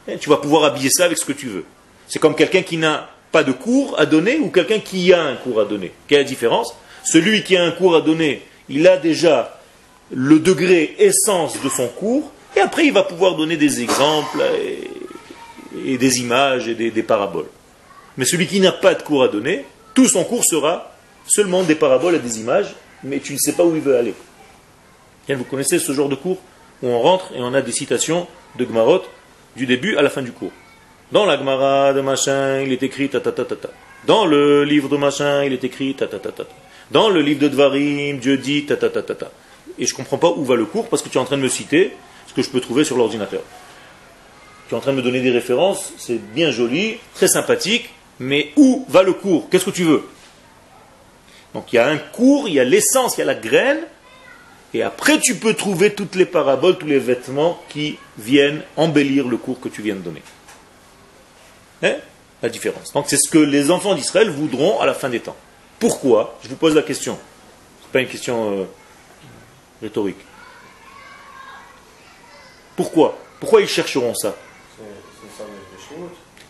[0.08, 1.64] Et tu vas pouvoir habiller ça avec ce que tu veux.
[2.08, 5.36] C'est comme quelqu'un qui n'a pas de cours à donner ou quelqu'un qui a un
[5.36, 5.92] cours à donner.
[6.08, 6.74] Quelle est la différence?
[7.04, 9.60] Celui qui a un cours à donner, il a déjà
[10.12, 14.42] le degré essence de son cours, et après il va pouvoir donner des exemples
[15.84, 17.46] et, des images et des, paraboles.
[18.16, 20.92] Mais celui qui n'a pas de cours à donner, tout son cours sera
[21.26, 24.14] seulement des paraboles et des images, mais tu ne sais pas où il veut aller.
[25.28, 26.38] Vous connaissez ce genre de cours?
[26.82, 28.26] Où on rentre et on a des citations
[28.58, 29.02] de Gmarot
[29.56, 30.52] du début à la fin du cours.
[31.12, 33.68] Dans la Gemara de machin, il est écrit ta ta ta ta ta.
[34.06, 36.50] Dans le livre de machin, il est écrit ta ta ta ta ta.
[36.90, 39.30] Dans le livre de Dvarim, Dieu dit ta ta ta ta ta.
[39.78, 41.36] Et je ne comprends pas où va le cours parce que tu es en train
[41.36, 41.92] de me citer
[42.26, 43.42] ce que je peux trouver sur l'ordinateur.
[44.68, 48.52] Tu es en train de me donner des références, c'est bien joli, très sympathique, mais
[48.56, 49.48] où va le cours?
[49.50, 50.04] Qu'est-ce que tu veux?
[51.54, 53.80] Donc il y a un cours, il y a l'essence, il y a la graine,
[54.72, 59.36] et après tu peux trouver toutes les paraboles, tous les vêtements qui viennent embellir le
[59.36, 60.22] cours que tu viens de donner.
[61.82, 61.96] Hein?
[62.42, 62.92] La différence.
[62.92, 65.36] Donc c'est ce que les enfants d'Israël voudront à la fin des temps.
[65.78, 66.38] Pourquoi?
[66.42, 67.18] Je vous pose la question.
[67.80, 68.64] Ce n'est pas une question euh,
[69.82, 70.18] rhétorique.
[72.76, 73.18] Pourquoi?
[73.40, 74.36] Pourquoi ils chercheront ça?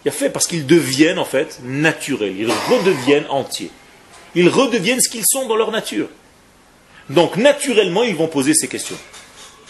[0.04, 3.70] Il a fait parce qu'ils deviennent en fait naturels, ils redeviennent entiers.
[4.35, 6.09] Ils redeviennent ce qu'ils sont dans leur nature.
[7.11, 8.96] Donc naturellement, ils vont poser ces questions.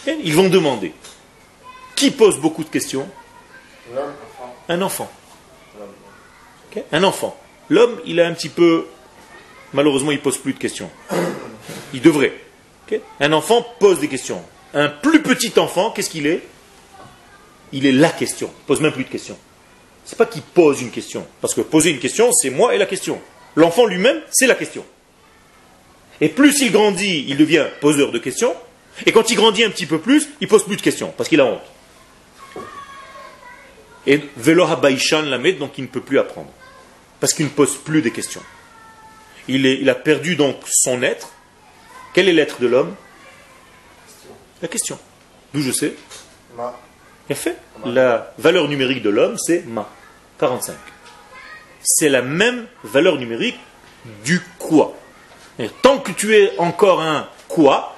[0.07, 0.93] Et Ils vont demander.
[1.95, 3.09] Qui pose beaucoup de questions
[4.69, 5.11] Un enfant.
[6.91, 7.37] Un enfant.
[7.69, 8.87] L'homme, il a un petit peu...
[9.73, 10.89] Malheureusement, il pose plus de questions.
[11.93, 12.33] Il devrait.
[13.19, 14.41] Un enfant pose des questions.
[14.73, 16.41] Un plus petit enfant, qu'est-ce qu'il est?
[17.71, 18.49] Il est la question.
[18.63, 19.37] Il pose même plus de questions.
[20.03, 21.25] C'est pas qu'il pose une question.
[21.39, 23.21] Parce que poser une question, c'est moi et la question.
[23.55, 24.85] L'enfant lui-même, c'est la question.
[26.21, 28.55] Et plus il grandit, il devient poseur de questions.
[29.05, 31.41] Et quand il grandit un petit peu plus, il pose plus de questions, parce qu'il
[31.41, 31.61] a honte.
[34.07, 36.49] Et Velo Habaishan Lamed, donc il ne peut plus apprendre.
[37.19, 38.41] Parce qu'il ne pose plus de questions.
[39.47, 41.29] Il, est- il a perdu donc son être.
[42.13, 42.95] Quel est l'être de l'homme?
[44.61, 44.97] La question.
[45.53, 45.93] D'où je sais?
[46.57, 46.77] Ma.
[47.33, 47.57] fait.
[47.85, 49.89] La valeur numérique de l'homme, c'est ma.
[50.39, 50.75] 45.
[51.83, 53.57] C'est la même valeur numérique
[54.23, 54.95] du quoi?
[55.81, 57.95] Tant que tu es encore un quoi,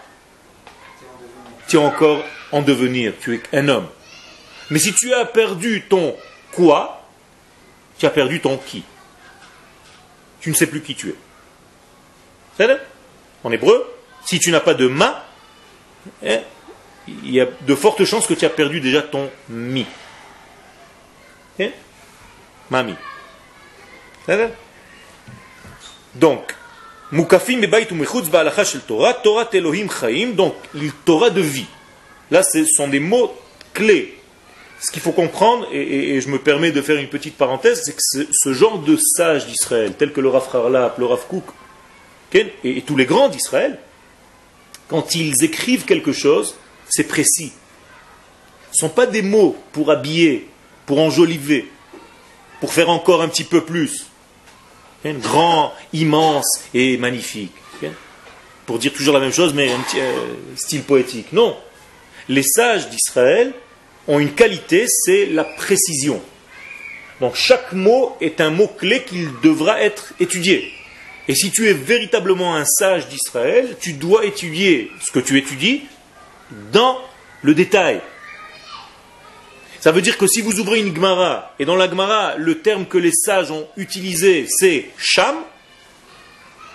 [1.68, 3.88] tu es encore en devenir, tu es un homme.
[4.70, 6.16] Mais si tu as perdu ton
[6.52, 7.06] quoi,
[7.98, 8.84] tu as perdu ton qui.
[10.42, 11.16] Tu ne sais plus qui tu es.
[12.58, 12.70] C'est
[13.44, 13.86] En hébreu,
[14.26, 15.26] si tu n'as pas de ma,
[16.26, 16.40] hein,
[17.08, 19.86] il y a de fortes chances que tu as perdu déjà ton mi.
[21.60, 21.70] Hein?
[22.70, 22.96] Mami.
[26.16, 26.56] Donc,
[27.14, 27.62] Mukafim
[28.88, 30.56] Torah, Torah Elohim Chaim, donc
[31.06, 31.68] Torah de vie.
[32.32, 33.32] Là, ce sont des mots
[33.72, 34.18] clés.
[34.80, 38.28] Ce qu'il faut comprendre, et, je me permets de faire une petite parenthèse, c'est que
[38.32, 41.44] ce, genre de sages d'Israël, tels que le Rav Harlap, le Rav Kouk,
[42.34, 43.78] et, tous les grands d'Israël,
[44.88, 46.56] quand ils écrivent quelque chose,
[46.90, 47.54] c'est précis.
[48.72, 50.48] Ce ne sont pas des mots pour habiller,
[50.88, 51.70] pour enjoliver,
[52.60, 54.08] pour faire encore un petit peu plus.
[55.06, 57.52] Grand, immense et magnifique.
[58.66, 61.34] Pour dire toujours la même chose, mais un euh, style poétique.
[61.34, 61.58] Non.
[62.30, 63.52] Les sages d'Israël
[64.08, 66.22] ont une qualité, c'est la précision.
[67.20, 70.72] Donc chaque mot est un mot clé qu'il devra être étudié.
[71.28, 75.84] Et si tu es véritablement un sage d'Israël, tu dois étudier ce que tu étudies
[76.72, 76.98] dans
[77.42, 78.02] le détail.
[79.84, 82.86] Ça veut dire que si vous ouvrez une Gemara, et dans la Gemara, le terme
[82.86, 85.36] que les sages ont utilisé, c'est Sham,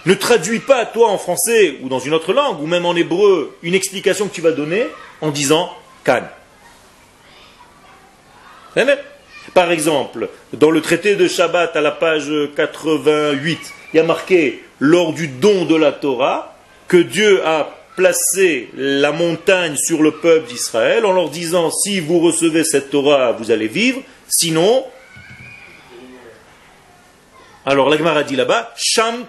[0.05, 3.57] ne traduis pas toi en français ou dans une autre langue, ou même en hébreu,
[3.63, 4.89] une explication que tu vas donner
[5.23, 5.73] en disant
[6.05, 6.25] Kan.
[9.55, 13.59] Par exemple, dans le traité de Shabbat à la page 88,
[13.95, 19.11] il y a marqué lors du don de la Torah que Dieu a placé la
[19.11, 23.67] montagne sur le peuple d'Israël en leur disant si vous recevez cette Torah, vous allez
[23.67, 24.87] vivre, sinon.
[27.67, 29.27] Alors l'Agmara dit là-bas, Sham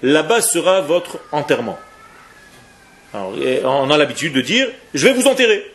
[0.00, 1.76] Là-bas sera votre enterrement.
[3.12, 5.68] on a l'habitude de dire je vais vous enterrer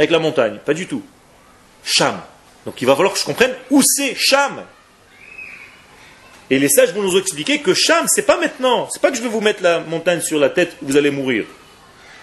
[0.00, 0.58] avec la montagne.
[0.66, 1.04] Pas du tout.
[1.84, 2.20] Sham.
[2.66, 4.64] Donc il va falloir que je comprenne où c'est Sham.
[6.52, 8.86] Et les sages vont nous expliquer que Sham, c'est pas maintenant.
[8.92, 11.46] C'est pas que je vais vous mettre la montagne sur la tête, vous allez mourir.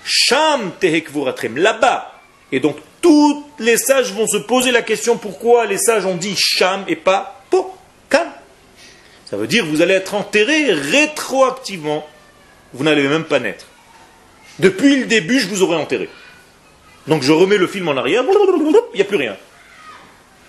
[0.06, 2.14] Sham tehekvuratrem, là-bas.
[2.52, 6.36] Et donc, tous les sages vont se poser la question pourquoi les sages ont dit
[6.38, 7.74] Sham et pas Po,
[8.08, 8.28] Kam.
[9.28, 12.08] Ça veut dire vous allez être enterré rétroactivement.
[12.74, 13.66] Vous n'allez même pas naître.
[14.60, 16.08] Depuis le début, je vous aurais enterré.
[17.08, 19.36] Donc je remets le film en arrière, il n'y a plus rien.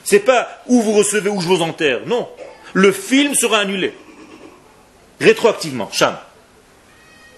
[0.05, 2.01] C'est pas où vous recevez, où je vous enterre.
[2.05, 2.29] Non.
[2.73, 3.95] Le film sera annulé.
[5.21, 5.91] Rétroactivement.
[5.93, 6.17] Cham.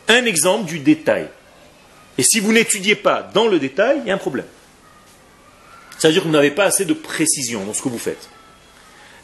[0.09, 1.29] Un exemple du détail.
[2.19, 4.47] Et si vous n'étudiez pas dans le détail, il y a un problème.
[5.99, 8.29] Ça veut dire que vous n'avez pas assez de précision dans ce que vous faites.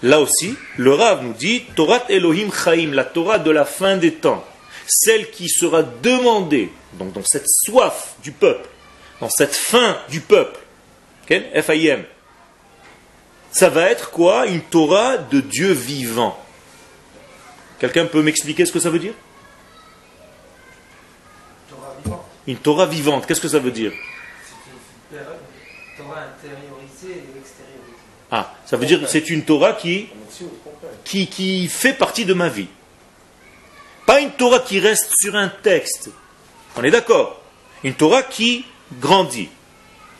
[0.02, 4.14] Là aussi, le Rav nous dit Torah Elohim Chaim, la Torah de la fin des
[4.14, 4.44] temps,
[4.86, 8.68] celle qui sera demandée, donc dans cette soif du peuple,
[9.20, 10.60] dans cette fin du peuple,
[11.28, 12.04] F-I-M,
[13.50, 16.38] ça va être quoi Une Torah de Dieu vivant?
[17.78, 19.14] Quelqu'un peut m'expliquer ce que ça veut dire?
[22.46, 23.92] Une Torah vivante, qu'est-ce que ça veut dire?
[25.10, 27.96] Torah intériorisée et extériorisée.
[28.30, 30.08] Ah, ça veut dire que c'est une Torah qui,
[31.04, 32.68] qui, qui fait partie de ma vie.
[34.06, 36.10] Pas une Torah qui reste sur un texte.
[36.76, 37.42] On est d'accord
[37.84, 38.64] Une Torah qui
[38.98, 39.50] grandit.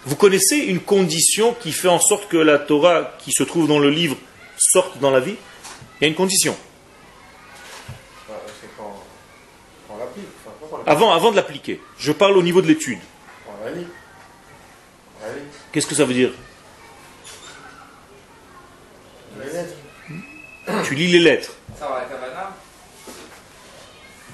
[0.08, 3.78] Vous connaissez une condition qui fait en sorte que la Torah qui se trouve dans
[3.78, 4.16] le livre
[4.56, 5.36] sorte dans la vie?
[6.00, 6.56] Il y a une condition.
[10.86, 13.00] Avant, avant de l'appliquer, je parle au niveau de l'étude.
[15.72, 16.30] Qu'est-ce que ça veut dire?
[20.84, 21.52] Tu lis les lettres.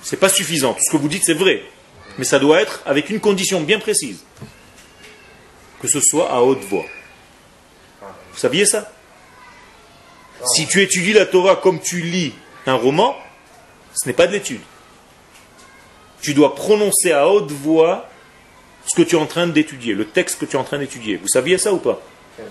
[0.02, 0.74] C'est pas suffisant.
[0.74, 1.64] Tout ce que vous dites, c'est vrai.
[2.16, 4.22] Mais ça doit être avec une condition bien précise
[5.84, 6.86] que ce soit à haute voix.
[8.00, 8.90] Vous saviez ça?
[10.54, 12.32] Si tu étudies la Torah comme tu lis
[12.64, 13.14] un roman,
[13.92, 14.62] ce n'est pas de l'étude.
[16.22, 18.08] Tu dois prononcer à haute voix
[18.86, 21.16] ce que tu es en train d'étudier, le texte que tu es en train d'étudier.
[21.18, 22.00] Vous saviez ça ou pas?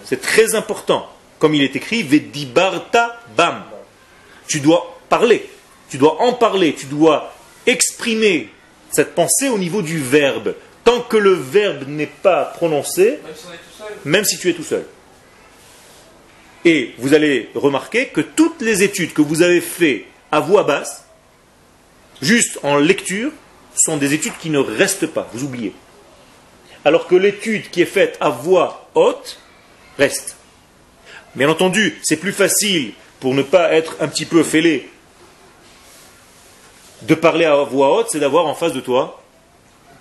[0.06, 1.10] C'est très important.
[1.39, 3.63] Comme il est écrit, Vedibarta Bam.
[4.48, 5.50] Tu dois parler,
[5.89, 7.34] tu dois en parler, tu dois
[7.65, 8.50] exprimer
[8.91, 10.54] cette pensée au niveau du verbe.
[10.84, 13.19] Tant que le verbe n'est pas prononcé,
[14.06, 14.86] même si, tu es tout seul.
[16.65, 21.06] Et vous allez remarquer que toutes les études que vous avez faites à voix basse,
[22.22, 23.32] juste en lecture,
[23.76, 25.74] sont des études qui ne restent pas, vous oubliez.
[26.86, 29.39] alors que l'étude qui est faite à voix haute
[29.98, 30.36] reste.
[31.36, 34.89] Bien entendu, c'est plus facile pour ne pas être un petit peu fêlé
[37.04, 39.22] de parler à voix haute, c'est d'avoir en face de toi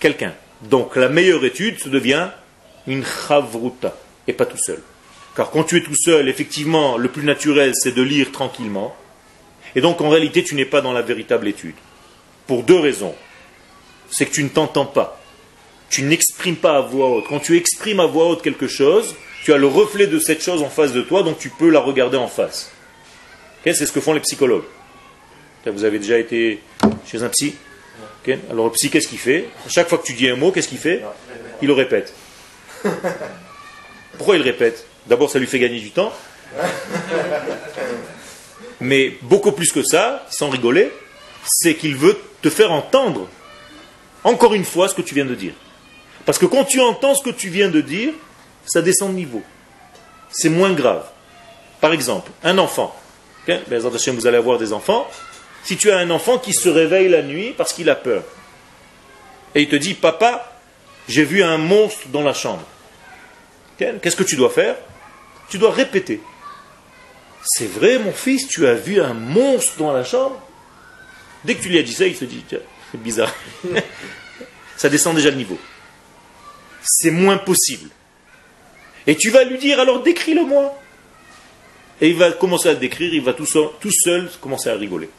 [0.00, 0.34] quelqu'un.
[0.62, 2.28] Donc la meilleure étude se devient
[2.86, 3.96] une chavruta,
[4.26, 4.80] et pas tout seul.
[5.36, 8.94] Car quand tu es tout seul, effectivement, le plus naturel, c'est de lire tranquillement.
[9.74, 11.74] Et donc en réalité, tu n'es pas dans la véritable étude.
[12.46, 13.14] Pour deux raisons.
[14.10, 15.20] C'est que tu ne t'entends pas.
[15.88, 17.24] Tu n'exprimes pas à voix haute.
[17.28, 20.62] Quand tu exprimes à voix haute quelque chose, tu as le reflet de cette chose
[20.62, 22.70] en face de toi, donc tu peux la regarder en face.
[23.64, 24.64] c'est ce que font les psychologues.
[25.66, 26.60] Vous avez déjà été
[27.06, 27.54] chez un psy?
[28.50, 29.48] Alors le psy, qu'est-ce qu'il fait?
[29.66, 31.02] À chaque fois que tu dis un mot, qu'est-ce qu'il fait?
[31.60, 32.14] Il le répète.
[34.16, 34.86] Pourquoi il le répète?
[35.06, 36.12] D'abord, ça lui fait gagner du temps.
[38.80, 40.90] Mais beaucoup plus que ça, sans rigoler,
[41.44, 43.28] c'est qu'il veut te faire entendre
[44.24, 45.54] encore une fois ce que tu viens de dire.
[46.24, 48.12] Parce que quand tu entends ce que tu viens de dire,
[48.64, 49.42] ça descend de niveau.
[50.30, 51.04] C'est moins grave.
[51.80, 52.94] Par exemple, un enfant.
[53.42, 53.60] Okay?
[53.68, 55.08] Vous allez avoir des enfants.
[55.64, 58.24] Si tu as un enfant qui se réveille la nuit parce qu'il a peur,
[59.54, 60.60] et il te dit, papa,
[61.08, 62.64] j'ai vu un monstre dans la chambre.
[63.78, 64.76] Qu'est-ce que tu dois faire?
[65.48, 66.20] Tu dois répéter.
[67.44, 70.40] C'est vrai, mon fils, tu as vu un monstre dans la chambre?
[71.44, 73.34] Dès que tu lui as dit ça, il se dit, c'est bizarre.
[74.76, 75.58] ça descend déjà le niveau.
[76.82, 77.90] C'est moins possible.
[79.06, 80.78] Et tu vas lui dire, alors décris-le-moi.
[82.00, 85.10] Et il va commencer à décrire, il va tout seul commencer à rigoler.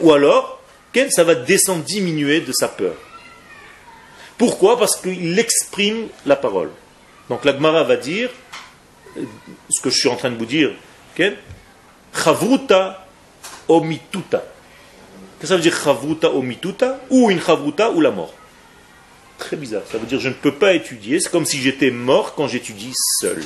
[0.00, 0.62] Ou alors,
[1.10, 2.94] ça va descendre, diminuer de sa peur.
[4.38, 4.78] Pourquoi?
[4.78, 6.70] Parce qu'il exprime la parole.
[7.28, 8.30] Donc l'Agmara va dire,
[9.70, 10.72] ce que je suis en train de vous dire,
[12.14, 13.06] Chavruta
[13.68, 14.38] omituta.
[14.38, 17.00] Qu'est-ce que ça veut dire chavruta omituta?
[17.10, 18.32] Ou une chavruta ou la mort.
[19.38, 19.82] Très bizarre.
[19.90, 21.20] Ça veut dire je ne peux pas étudier.
[21.20, 23.42] C'est comme si j'étais mort quand j'étudie seul.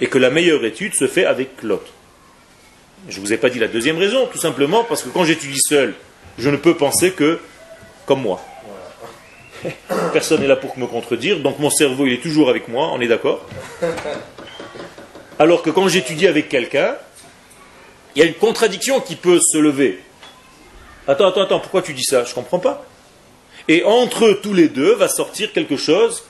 [0.00, 1.92] Et que la meilleure étude se fait avec l'autre.
[3.08, 5.60] Je ne vous ai pas dit la deuxième raison, tout simplement parce que quand j'étudie
[5.60, 5.94] seul,
[6.38, 7.38] je ne peux penser que
[8.04, 8.40] comme moi.
[10.12, 13.00] Personne n'est là pour me contredire, donc mon cerveau il est toujours avec moi, on
[13.00, 13.46] est d'accord
[15.38, 16.96] Alors que quand j'étudie avec quelqu'un,
[18.14, 20.00] il y a une contradiction qui peut se lever.
[21.06, 22.24] Attends, attends, attends, pourquoi tu dis ça?
[22.24, 22.84] Je ne comprends pas.
[23.68, 26.24] Et entre tous les deux va sortir quelque chose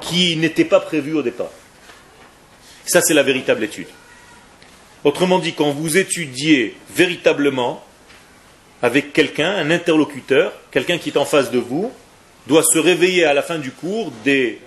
[0.00, 1.50] qui n'était pas prévu au départ.
[2.86, 3.88] Ça, c'est la véritable étude.
[5.04, 7.82] Autrement dit, quand vous étudiez véritablement
[8.82, 11.92] avec quelqu'un, un interlocuteur, quelqu'un qui est en face de vous,
[12.46, 14.58] doit se réveiller à la fin du cours des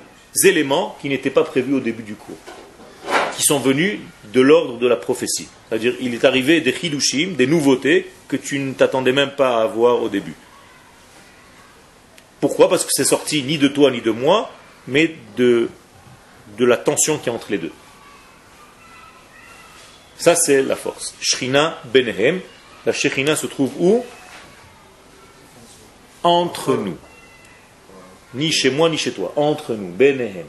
[0.43, 2.37] éléments qui n'étaient pas prévus au début du cours,
[3.35, 3.99] qui sont venus
[4.31, 5.47] de l'ordre de la prophétie.
[5.69, 9.67] C'est-à-dire, il est arrivé des chidushim, des nouveautés que tu ne t'attendais même pas à
[9.67, 10.35] voir au début.
[12.39, 12.69] Pourquoi?
[12.69, 14.51] Parce que c'est sorti ni de toi ni de moi,
[14.87, 15.69] mais de,
[16.57, 17.71] de la tension qui est entre les deux.
[20.23, 21.13] Ça, c'est la force.
[21.19, 22.39] Shrina Benehem.
[22.85, 24.05] La Shekhinah se trouve où?
[26.23, 26.95] Entre nous.
[28.33, 29.33] Ni chez moi, ni chez toi.
[29.35, 29.91] Entre nous.
[29.91, 30.45] Benehem.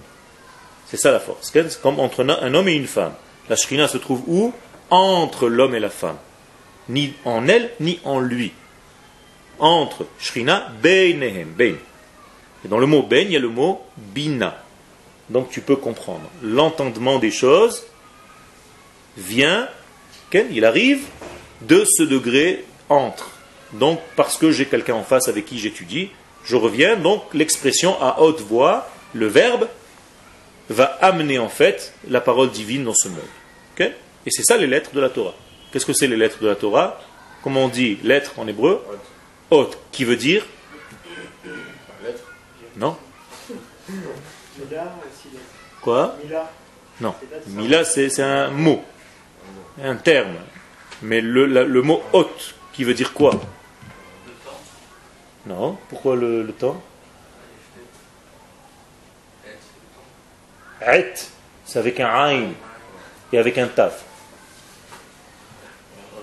[0.86, 1.50] C'est ça la force.
[1.52, 3.14] C'est comme entre un homme et une femme.
[3.48, 4.52] La Shekhinah se trouve où?
[4.90, 6.18] Entre l'homme et la femme.
[6.88, 8.52] Ni en elle, ni en lui.
[9.58, 11.48] Entre Shrina Benehem.
[11.48, 11.74] Ben.
[12.64, 14.56] Et dans le mot Ben, il y a le mot Bina.
[15.30, 16.30] Donc tu peux comprendre.
[16.44, 17.82] L'entendement des choses
[19.16, 19.68] vient,
[20.50, 21.04] il arrive
[21.60, 23.30] de ce degré entre.
[23.72, 26.10] Donc, parce que j'ai quelqu'un en face avec qui j'étudie,
[26.44, 29.68] je reviens, donc l'expression à haute voix, le verbe,
[30.68, 33.20] va amener en fait la parole divine dans ce monde.
[34.26, 35.34] Et c'est ça les lettres de la Torah.
[35.70, 37.00] Qu'est-ce que c'est les lettres de la Torah?
[37.42, 38.82] Comment on dit lettre en hébreu?
[39.50, 39.76] Haute.
[39.92, 40.46] Qui veut dire?
[42.76, 42.96] Non?
[45.82, 46.16] Quoi?
[47.00, 47.14] Non.
[47.48, 48.82] Mila, c'est un mot
[49.82, 50.36] un terme.
[51.02, 53.40] Mais le, le mot hôte, qui veut dire quoi?
[55.46, 56.82] Non, pourquoi le, temps?
[60.86, 61.12] Et,
[61.64, 62.52] c'est avec un aïn
[63.32, 64.04] et avec un taf.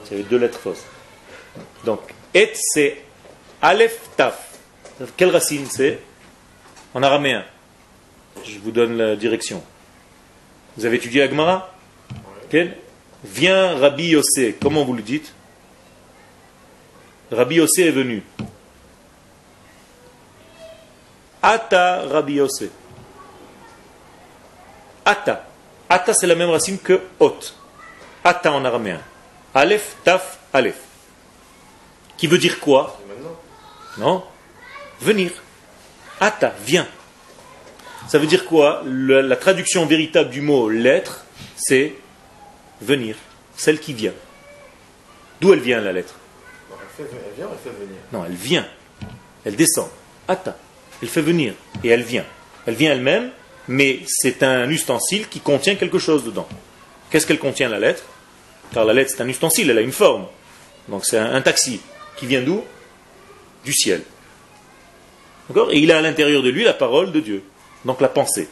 [0.06, 0.86] C'est avec deux lettres fausses.
[1.86, 2.00] Donc,
[2.34, 3.04] et c'est
[3.62, 4.58] aleph taf.
[5.18, 6.00] Quelle racine c'est?
[6.94, 7.44] En araméen.
[8.44, 9.64] Je vous donne la direction.
[10.78, 11.74] Vous avez étudié Agmara?
[12.50, 12.78] Quel
[13.24, 14.56] Viens Rabbi Yossé.
[14.62, 15.34] Comment vous le dites?
[17.32, 18.24] Rabbi Yossé est venu.
[21.42, 22.70] Ata Rabbi Yossé.
[25.06, 25.48] Ata.
[25.90, 27.40] Ata, c'est la même racine que Ot.
[28.24, 29.00] Ata en araméen.
[29.54, 30.80] Aleph, Taf, Aleph.
[32.18, 33.00] Qui veut dire quoi?
[33.98, 34.24] Non?
[35.02, 35.32] Venir.
[36.20, 36.88] Ata, viens.
[38.08, 38.82] Ça veut dire quoi?
[38.86, 41.26] Le- La traduction véritable du mot lettre,
[41.58, 41.96] c'est
[42.82, 43.16] venir,
[43.56, 44.14] celle qui vient.
[45.40, 46.16] D'où elle vient la lettre
[46.70, 48.68] Non, elle, fait, elle vient elle fait venir Non, elle vient.
[49.46, 49.88] Elle descend.
[50.28, 50.58] Atta.
[51.02, 51.54] Elle fait venir.
[51.84, 52.26] Et elle vient.
[52.68, 53.32] Elle vient elle-même,
[53.68, 56.48] mais c'est un ustensile qui contient quelque chose dedans.
[57.10, 58.04] Qu'est-ce qu'elle contient la lettre?
[58.74, 60.28] Car la lettre c'est un ustensile, elle a une forme.
[60.88, 61.82] Donc c'est un, un taxi
[62.18, 62.64] qui vient d'où?
[63.66, 64.04] Du ciel.
[65.50, 65.72] D'accord?
[65.72, 67.44] Et il a à l'intérieur de lui la parole de Dieu.
[67.86, 68.48] Donc la pensée.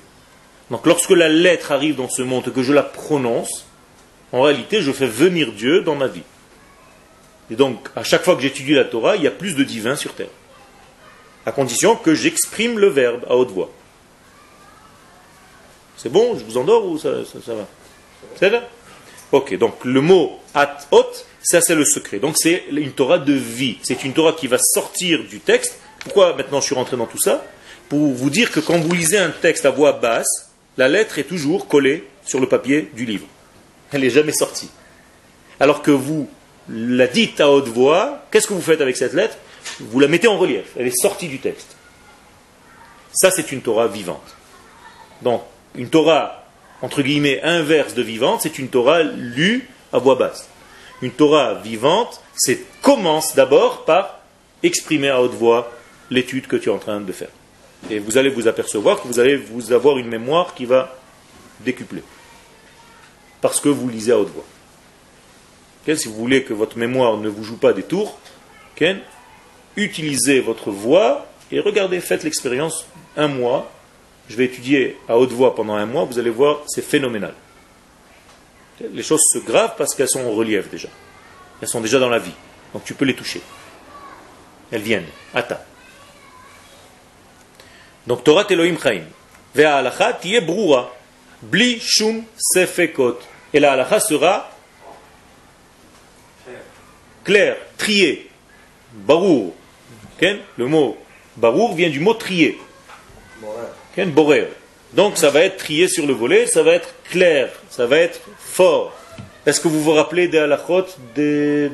[0.70, 3.66] Donc lorsque la lettre arrive dans ce monde et que je la prononce,
[4.32, 6.24] en réalité je fais venir Dieu dans ma vie.
[7.52, 9.96] Et donc, à chaque fois que j'étudie la Torah, il y a plus de divin
[9.96, 10.30] sur terre.
[11.46, 13.72] À condition que j'exprime le verbe à haute voix.
[15.98, 16.38] C'est bon?
[16.38, 17.68] Je vous endors ou ça, ça, va?
[18.36, 18.68] C'est là
[19.32, 21.12] Ok, donc le mot at hot,
[21.42, 22.20] ça c'est le secret.
[22.20, 23.78] Donc c'est une Torah de vie.
[23.82, 25.80] C'est une Torah qui va sortir du texte.
[26.00, 27.44] Pourquoi maintenant je suis rentré dans tout ça?
[27.90, 31.24] Pour vous dire que quand vous lisez un texte à voix basse, la lettre est
[31.24, 33.26] toujours collée sur le papier du livre.
[33.92, 34.70] Elle n'est jamais sortie.
[35.60, 36.30] Alors que vous
[36.70, 39.38] la dites à haute voix, qu'est-ce que vous faites avec cette lettre?
[39.80, 41.76] Vous la mettez en relief, elle est sortie du texte.
[43.14, 44.36] Ça, c'est une Torah vivante.
[45.22, 45.42] Donc,
[45.76, 46.46] une Torah,
[46.82, 50.48] entre guillemets, inverse de vivante, c'est une Torah lue à voix basse.
[51.02, 54.20] Une Torah vivante, c'est commence d'abord par
[54.64, 55.72] exprimer à haute voix
[56.10, 57.30] l'étude que tu es en train de faire.
[57.90, 60.96] Et vous allez vous apercevoir que vous allez vous avoir une mémoire qui va
[61.62, 62.04] décupler.
[63.42, 64.46] Parce que vous lisez à haute voix.
[65.96, 68.20] Si vous voulez que votre mémoire ne vous joue pas des tours,
[69.76, 72.86] utilisez votre voix et regardez, faites l'expérience
[73.18, 73.72] un mois.
[74.30, 77.34] Je vais étudier à haute voix pendant un mois, vous allez voir, c'est phénoménal.
[78.94, 80.90] Les choses se gravent parce qu'elles sont en relief déjà.
[81.62, 82.36] Elles sont déjà dans la vie.
[82.74, 83.42] Donc tu peux les toucher.
[84.72, 85.08] Elles viennent.
[85.34, 85.66] Ata.
[88.06, 89.04] Donc Torah Elohim Chaim.
[89.56, 90.94] Ve'a halacha tiye brura.
[91.42, 93.20] Bli shum sefekot.
[93.54, 94.50] Et la halacha sera
[97.24, 98.30] clair, trié,
[98.94, 99.54] barour.
[100.22, 100.98] Le mot
[101.38, 102.14] barour vient du mot.
[103.96, 104.50] Ken, borer.
[104.94, 108.20] Donc ça va être trié sur le volet, ça va être clair, ça va être
[108.40, 108.94] fort.
[109.46, 110.86] Est-ce que vous vous rappelez des halachot
[111.16, 111.72] de-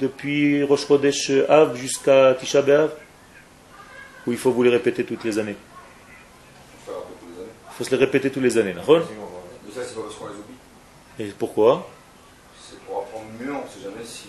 [0.00, 2.90] depuis Rosh Chodesh Av jusqu'à Tisha B'Av?
[4.26, 5.56] Ou il faut vous les répéter toutes les années
[6.84, 7.50] Faut faire un peu tous les années.
[7.65, 8.74] Il faut se les répéter toutes les années.
[8.74, 8.82] Mais
[9.74, 10.54] ça, c'est pas parce qu'on les oublie.
[11.18, 11.88] Et pourquoi
[12.68, 14.28] C'est pour apprendre mieux, on sait jamais si.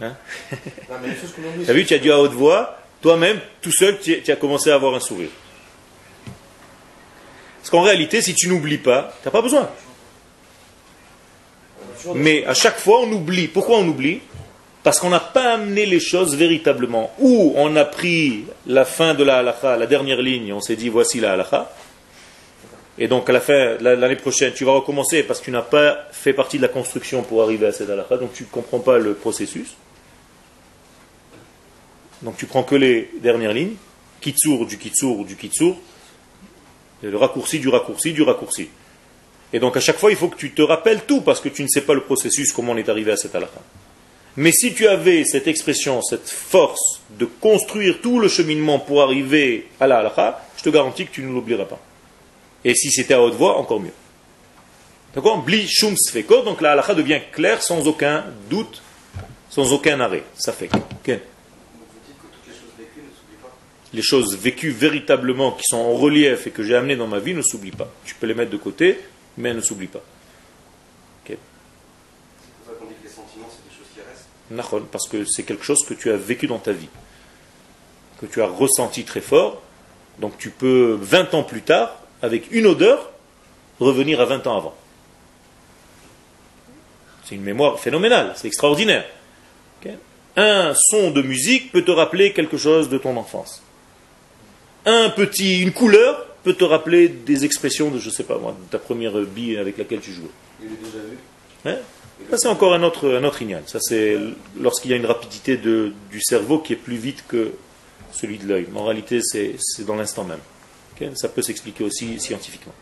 [0.00, 0.10] euh,
[0.90, 1.64] Non, mais les choses qu'on oublie.
[1.64, 4.70] Tu as vu, tu as dit à haute voix, toi-même, tout seul, tu as commencé
[4.70, 5.30] à avoir un sourire.
[7.58, 9.70] Parce qu'en réalité, si tu n'oublies pas, tu n'as pas besoin.
[12.14, 13.48] Mais à chaque fois, on oublie.
[13.48, 14.20] Pourquoi on oublie?
[14.84, 17.10] Parce qu'on n'a pas amené les choses véritablement.
[17.18, 20.90] Ou on a pris la fin de la halakha, la dernière ligne, on s'est dit
[20.90, 21.72] voici la halakha.
[22.98, 25.62] Et donc à la fin, la- l'année prochaine, tu vas recommencer parce que tu n'as
[25.62, 28.78] pas fait partie de la construction pour arriver à cette halakha, donc tu ne comprends
[28.78, 29.74] pas le processus.
[32.22, 33.74] Donc tu prends que les dernières lignes,
[34.20, 35.76] kitsur du kitsur du kitsur,
[37.02, 38.68] le raccourci du raccourci du raccourci.
[39.52, 41.62] Et donc à chaque fois, il faut que tu te rappelles tout parce que tu
[41.62, 43.60] ne sais pas le processus, comment on est arrivé à cette halakha.
[44.36, 49.68] Mais si tu avais cette expression, cette force de construire tout le cheminement pour arriver
[49.78, 51.80] à la halakha, je te garantis que tu ne l'oublieras pas.
[52.64, 53.92] Et si c'était à haute voix, encore mieux.
[55.14, 55.42] D'accord?
[55.42, 58.82] Bli shum sfeko, donc la halakha devient claire sans aucun doute,
[59.50, 60.24] sans aucun arrêt.
[60.34, 60.66] Ça fait.
[60.66, 63.56] Ok Donc vous dites que toutes les choses vécues ne s'oublient pas.
[63.92, 67.34] les choses vécues véritablement qui sont en relief et que j'ai amenées dans ma vie
[67.34, 67.88] ne s'oublient pas.
[68.04, 68.98] Tu peux les mettre de côté,
[69.36, 70.02] mais elles ne s'oublient pas.
[71.26, 71.38] C'est
[72.64, 74.28] pour ça qu'on dit que les sentiments, c'est des choses qui restent.
[74.50, 76.88] Nahon, Parce que c'est quelque chose que tu as vécu dans ta vie,
[78.20, 79.62] que tu as ressenti très fort.
[80.20, 83.10] Donc tu peux, 20 ans plus tard, avec une odeur,
[83.80, 84.74] revenir à 20 ans avant.
[87.24, 89.04] C'est une mémoire phénoménale, c'est extraordinaire.
[90.36, 93.62] Un son de musique peut te rappeler quelque chose de ton enfance.
[94.84, 98.70] Un petit, une couleur peut te rappeler des expressions de, je sais pas moi, de
[98.70, 100.26] ta première bille avec laquelle tu jouais.
[100.60, 101.18] Il est déjà vu?
[101.66, 101.78] Hein?
[102.36, 103.38] C'est encore un autre, un autre.
[103.66, 104.16] Ça, c'est
[104.58, 107.52] lorsqu'il y a une rapidité du cerveau qui est plus vite que
[108.12, 108.66] celui de l'œil.
[108.74, 110.40] En réalité, c'est dans l'instant même.
[111.16, 112.72] Ça peut s'expliquer aussi scientifiquement.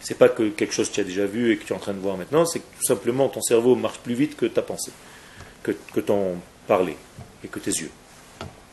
[0.00, 1.78] C'est pas que quelque chose que tu as déjà vu et que tu es en
[1.78, 4.62] train de voir maintenant, c'est que tout simplement ton cerveau marche plus vite que ta
[4.62, 4.90] pensée,
[5.62, 6.96] que, ton parler
[7.44, 7.90] et que tes yeux.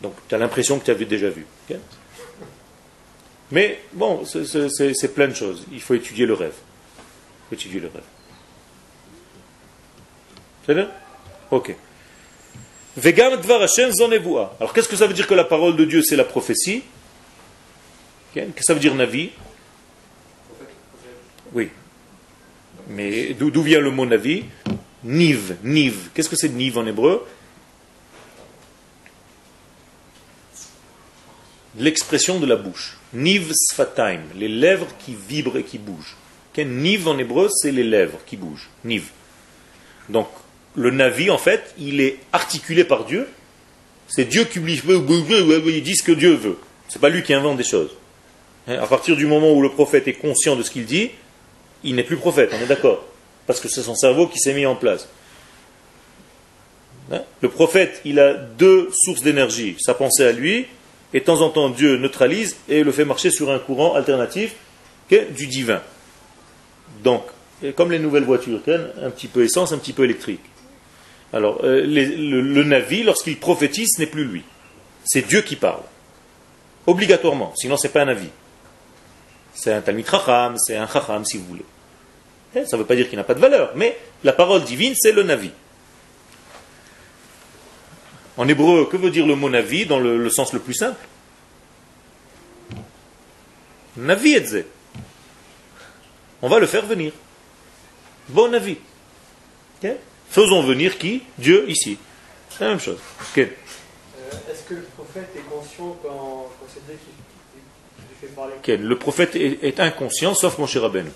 [0.02, 1.46] Donc tu as l'impression que tu avais déjà vu.
[3.52, 5.66] Mais bon, c'est- c'est plein de choses.
[5.72, 6.56] Il faut étudier le rêve.
[7.52, 8.04] Étudier le rêve.
[10.74, 10.88] Bien
[11.52, 11.76] Ok.
[12.96, 16.84] Alors qu'est-ce que ça veut dire que la parole de Dieu c'est la prophétie?
[18.34, 19.32] Qu'est-ce que ça veut dire Navi?
[21.54, 21.70] Oui.
[22.88, 24.46] Mais d'où vient le mot Navi?
[25.04, 26.10] Niv, Niv.
[26.14, 27.26] Qu'est-ce que c'est Niv en hébreu?
[31.78, 32.98] L'expression de la bouche.
[33.14, 36.16] Niv sfataim, les lèvres qui vibrent et qui bougent.
[36.58, 38.70] Niv en hébreu, c'est les lèvres qui bougent.
[38.84, 39.12] Niv.
[40.10, 40.28] Donc,
[40.80, 43.28] le Navi, en fait, il est articulé par Dieu.
[44.08, 44.80] C'est Dieu qui lui
[45.82, 46.58] dit ce que Dieu veut.
[46.88, 47.92] C'est pas lui qui invente des choses.
[48.66, 51.12] Hein, À partir du moment où le prophète est conscient de ce qu'il dit,
[51.84, 53.06] il n'est plus prophète, on est d'accord
[53.46, 55.10] Parce que c'est son cerveau qui s'est mis en place.
[57.12, 59.76] Hein Le prophète, il a deux sources d'énergie.
[59.80, 60.66] Sa pensée à lui,
[61.14, 64.56] et de temps en temps, Dieu neutralise et le fait marcher sur un courant alternatif
[65.10, 65.82] du divin.
[67.04, 67.24] Donc,
[67.76, 68.62] comme les nouvelles voitures,
[69.02, 70.40] un petit peu essence, un petit peu électrique.
[71.32, 74.44] Alors, euh, le, le Navi, lorsqu'il prophétise, ce n'est plus lui.
[75.06, 75.82] C'est Dieu qui parle.
[76.88, 78.30] Obligatoirement, sinon c'est pas un avis.
[79.54, 81.66] C'est un Talmid Chacham, c'est un Chacham si vous voulez.
[82.56, 84.94] Eh, Ça ne veut pas dire qu'il n'a pas de valeur, mais la parole divine,
[84.96, 85.52] c'est le Navi.
[88.38, 91.06] En hébreu, que veut dire le mot Navi dans le, sens le plus simple?
[93.98, 94.64] Navi etze.
[96.42, 97.12] On va le faire venir.
[98.30, 98.78] Bon Navi.
[100.30, 101.24] Faisons venir qui?
[101.38, 101.98] Dieu ici.
[102.50, 103.00] C'est la même chose.
[103.38, 108.54] Euh, Est-ce que le prophète est conscient quand, quand c'est Dieu qui, fait parler?
[108.78, 111.10] Le prophète est, est inconscient, sauf mon cher Rabbeinu.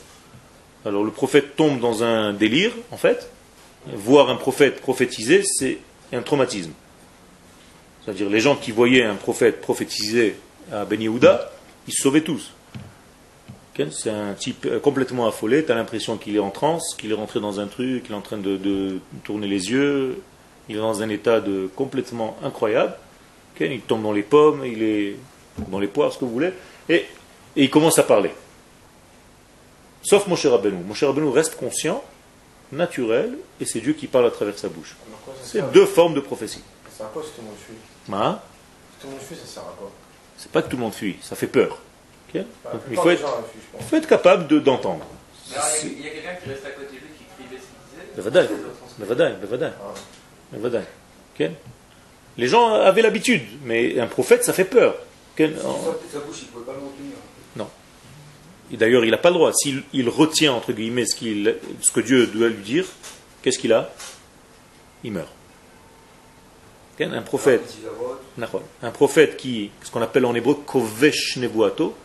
[0.85, 3.29] Alors le prophète tombe dans un délire, en fait.
[3.87, 5.77] Voir un prophète prophétiser, c'est
[6.11, 6.71] un traumatisme.
[8.03, 10.35] C'est-à-dire les gens qui voyaient un prophète prophétiser
[10.71, 11.51] à Ben Yehuda,
[11.87, 12.51] ils se sauvaient tous.
[13.73, 17.11] Ok, C'est un type euh, complètement affolé, tu as l'impression qu'il est en transe, qu'il
[17.11, 20.21] est rentré dans un truc, qu'il est en train de, de tourner les yeux,
[20.69, 22.95] il est dans un état de complètement incroyable.
[23.55, 25.15] Ok, Il tombe dans les pommes, il est
[25.69, 26.53] dans les poires, ce que vous voulez,
[26.89, 27.05] et,
[27.55, 28.31] et il commence à parler.
[30.03, 30.83] Sauf Moshe Rabbeinu.
[30.83, 32.03] Moshe Rabbeinu reste conscient,
[32.71, 34.95] naturel, et c'est Dieu qui parle à travers sa bouche.
[35.43, 36.61] C'est deux formes de prophétie.
[36.89, 38.13] Ça sert à quoi si tout le monde fuit?
[38.13, 38.39] Hein?
[38.93, 39.91] Si tout le monde fuit, ça sert à quoi?
[40.37, 41.79] C'est pas que tout le monde fuit, ça fait peur.
[42.33, 43.21] Bah, Donc, il faut être,
[43.79, 45.05] il faut capable de- d'entendre.
[45.47, 48.07] Il y a- quelqu'un qui reste à côté de lui qui écrivait ce qu'il disait.
[48.15, 48.21] Les
[49.79, 49.93] Ah.
[52.37, 54.95] Les gens avaient l'habitude, mais un prophète, ça fait peur.
[55.37, 57.15] Ok Sa bouche, il ne pouvait pas le retenir.
[58.71, 59.51] Et d'ailleurs, il n'a pas le droit.
[59.53, 62.85] S'il il retient, entre guillemets, ce, qu'il- ce que Dieu doit lui dire,
[63.43, 63.91] qu'est-ce qu'il a?
[65.03, 65.27] Il meurt.
[66.99, 67.61] Un prophète,
[68.81, 71.95] un prophète qui, ce qu'on appelle en hébreu, kovesh nevuato,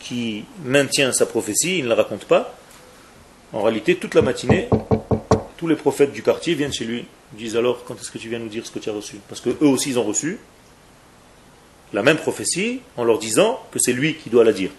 [0.00, 2.56] qui maintient sa prophétie, il ne la raconte pas.
[3.52, 4.68] En réalité, toute la matinée,
[5.56, 8.38] tous les prophètes du quartier viennent chez lui, disent alors, quand est-ce que tu viens
[8.38, 9.16] nous dire ce que tu as reçu?
[9.28, 10.38] Parce que eux aussi, ils ont reçu
[11.92, 14.70] la même prophétie en leur disant que c'est lui qui doit la dire.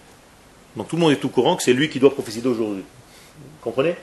[0.76, 2.84] Donc tout le monde est au courant que c'est lui qui doit prophétiser aujourd'hui.
[2.84, 3.96] Vous comprenez?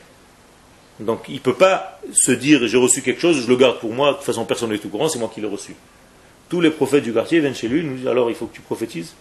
[1.00, 3.92] Donc il ne peut pas se dire j'ai reçu quelque chose, je le garde pour
[3.92, 5.74] moi, de toute façon personne n'est au courant, c'est moi qui l'ai reçu.
[6.48, 8.60] Tous les prophètes du quartier viennent chez lui, nous disent alors il faut que tu
[8.60, 9.14] prophétises?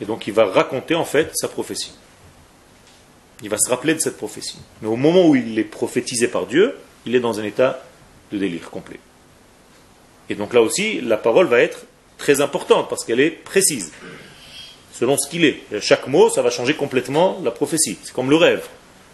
[0.00, 1.92] Et donc il va raconter en fait sa prophétie.
[3.42, 4.58] Il va se rappeler de cette prophétie.
[4.80, 6.74] Mais au moment où il est prophétisé par Dieu,
[7.04, 7.82] il est dans un état
[8.32, 8.98] de délire complet.
[10.28, 11.86] Et donc là aussi, la parole va être
[12.18, 13.92] très importante parce qu'elle est précise,
[14.92, 15.62] selon ce qu'il est.
[15.80, 17.98] Chaque mot, ça va changer complètement la prophétie.
[18.02, 18.66] C'est comme le rêve.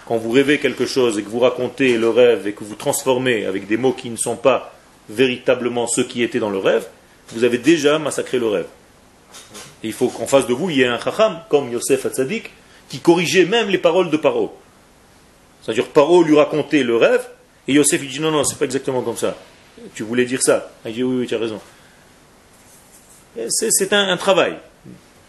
[0.07, 3.45] Quand vous rêvez quelque chose et que vous racontez le rêve et que vous transformez
[3.45, 4.75] avec des mots qui ne sont pas
[5.09, 6.87] véritablement ceux qui étaient dans le rêve,
[7.29, 8.67] vous avez déjà massacré le rêve.
[9.83, 12.51] Il faut qu'en face de vous, il y ait un chacham, comme Yosef Hatzadik,
[12.89, 14.57] qui corrigeait même les paroles de Paro.
[15.63, 17.27] C'est-à-dire, Paro lui racontait le rêve,
[17.67, 19.37] et Yosef il dit non, non, c'est pas exactement comme ça.
[19.95, 20.71] Tu voulais dire ça.
[20.85, 21.61] Il dit oui, oui, tu as raison.
[23.49, 24.57] C'est un travail.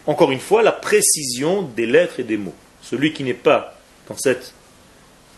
[0.06, 2.56] Encore une fois, la précision des lettres et des mots.
[2.82, 3.78] Celui qui n'est pas
[4.10, 4.54] dans cette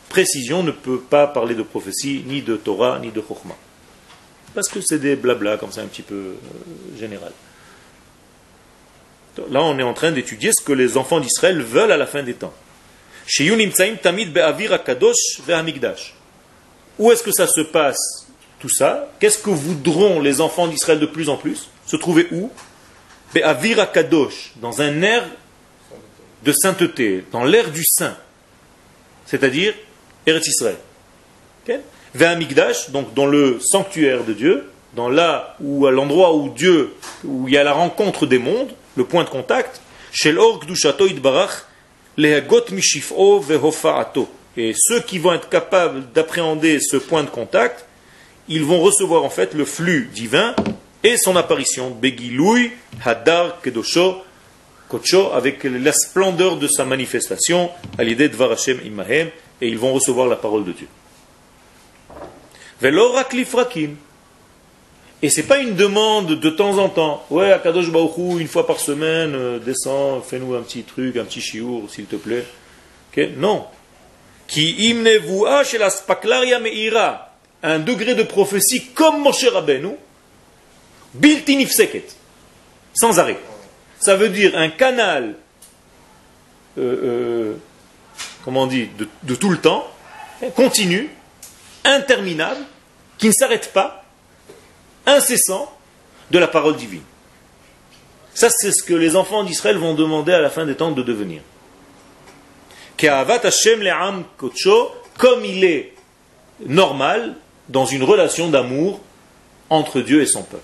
[0.10, 3.56] précision ne peut pas parler de prophétie, ni de Torah, ni de Chokhmah.
[4.56, 7.32] Parce que c'est des blabla comme ça un petit peu euh, général.
[9.50, 12.24] Là, on est en train d'étudier ce que les enfants d'Israël veulent à la fin
[12.24, 12.54] des temps.
[16.98, 18.28] Où est-ce que ça se passe
[18.60, 19.10] tout ça?
[19.20, 21.70] Qu'est-ce que voudront les enfants d'Israël de plus en plus?
[21.86, 22.52] Se trouver où?
[24.62, 25.26] Dans un air
[26.44, 28.16] de sainteté, dans l'air du saint,
[29.26, 29.74] c'est-à-dire
[30.26, 30.78] Eretz Israël.
[31.68, 31.76] Ok?
[32.14, 36.94] Ve'amigdash, donc dans le sanctuaire de Dieu, dans là où à l'endroit où Dieu,
[37.26, 39.82] où il y a la rencontre des mondes, le point de contact.
[44.58, 47.86] Et ceux qui vont être capables d'appréhender ce point de contact,
[48.48, 50.56] ils vont recevoir en fait le flux divin
[51.04, 52.72] et son apparition, Begiloui,
[53.04, 54.24] Hadar, Kedosho,
[54.88, 59.30] Kocho, avec la splendeur de sa manifestation, à l'idée de Varachem Imahem,
[59.62, 60.88] et ils vont recevoir la parole de Dieu.
[62.82, 63.96] Velorak lifrakim.
[65.26, 67.26] Et c'est pas une demande de temps en temps.
[67.32, 71.42] Ouais, Akadosh Baruchou, une fois par semaine, euh, descends, fais-nous un petit truc, un petit
[71.42, 72.46] chiour, s'il te plaît.
[73.36, 73.66] Non.
[74.46, 77.34] Qui imnevu chez la spaklaria meira.
[77.64, 79.96] Un degré de prophétie comme Moshe Rabbeinu.
[81.16, 82.16] Bilti nifseket.
[82.94, 83.40] Sans arrêt.
[84.00, 85.34] Ça veut dire un canal,
[86.78, 87.54] euh, euh,
[88.44, 88.90] comment on dit,
[89.24, 89.88] de tout le temps,
[90.56, 91.10] continu,
[91.84, 92.62] interminable,
[93.18, 94.05] qui ne s'arrête pas,
[95.06, 95.72] incessant,
[96.32, 97.04] de la parole divine.
[98.34, 101.04] Ça, c'est ce que les enfants d'Israël vont demander à la fin des temps de
[101.04, 101.42] devenir.
[105.18, 105.94] Comme il est
[106.66, 107.36] normal
[107.70, 109.00] dans une relation d'amour
[109.70, 110.64] entre Dieu et son peuple.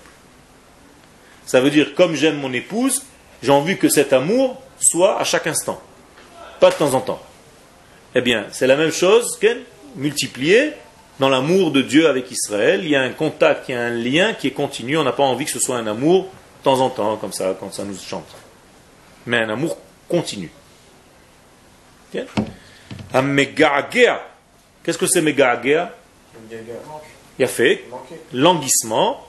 [1.46, 3.02] Ça veut dire, comme j'aime mon épouse,
[3.42, 5.80] j'ai envie que cet amour soit à chaque instant,
[6.60, 7.22] pas de temps en temps.
[8.14, 9.38] Eh bien, c'est la même chose,
[9.96, 10.72] multiplié
[11.18, 12.80] dans l'amour de Dieu avec Israël.
[12.82, 14.96] Il y a un contact, il y a un lien qui est continu.
[14.96, 17.56] On n'a pas envie que ce soit un amour de temps en temps, comme ça,
[17.58, 18.28] quand ça nous chante.
[19.26, 19.76] Mais un amour
[20.08, 20.50] continu.
[23.14, 25.94] Un Qu'est-ce que c'est mega'agea
[27.38, 27.84] Il a fait
[28.32, 29.20] languissement.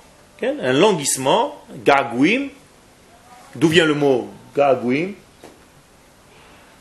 [0.41, 1.55] Un languissement,
[1.85, 2.49] gargouim.
[3.55, 5.11] D'où vient le mot gargouim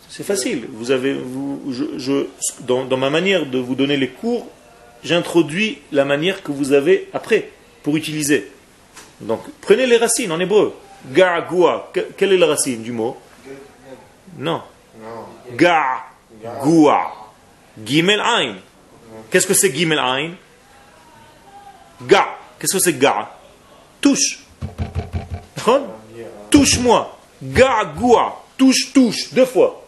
[0.08, 0.66] C'est facile.
[0.72, 2.26] Vous avez, vous, je,
[2.60, 4.48] dans, dans ma manière de vous donner les cours,
[5.04, 7.50] j'introduis la manière que vous avez après
[7.82, 8.50] pour utiliser.
[9.20, 10.74] Donc prenez les racines en hébreu.
[11.12, 13.16] Ga'gua, quelle est la racine du mot?
[14.38, 14.62] Non.
[15.54, 17.12] Ga'gua.
[17.84, 18.56] Gimel Ain.
[19.30, 20.30] Qu'est-ce que c'est Gimel Ain?
[22.06, 22.26] Ga.
[22.58, 23.30] Qu'est-ce que c'est Ga?
[24.00, 24.40] Touche.
[26.50, 27.18] Touche-moi.
[27.42, 28.44] Ga'gua.
[28.56, 29.32] Touche, touche.
[29.32, 29.84] Deux fois.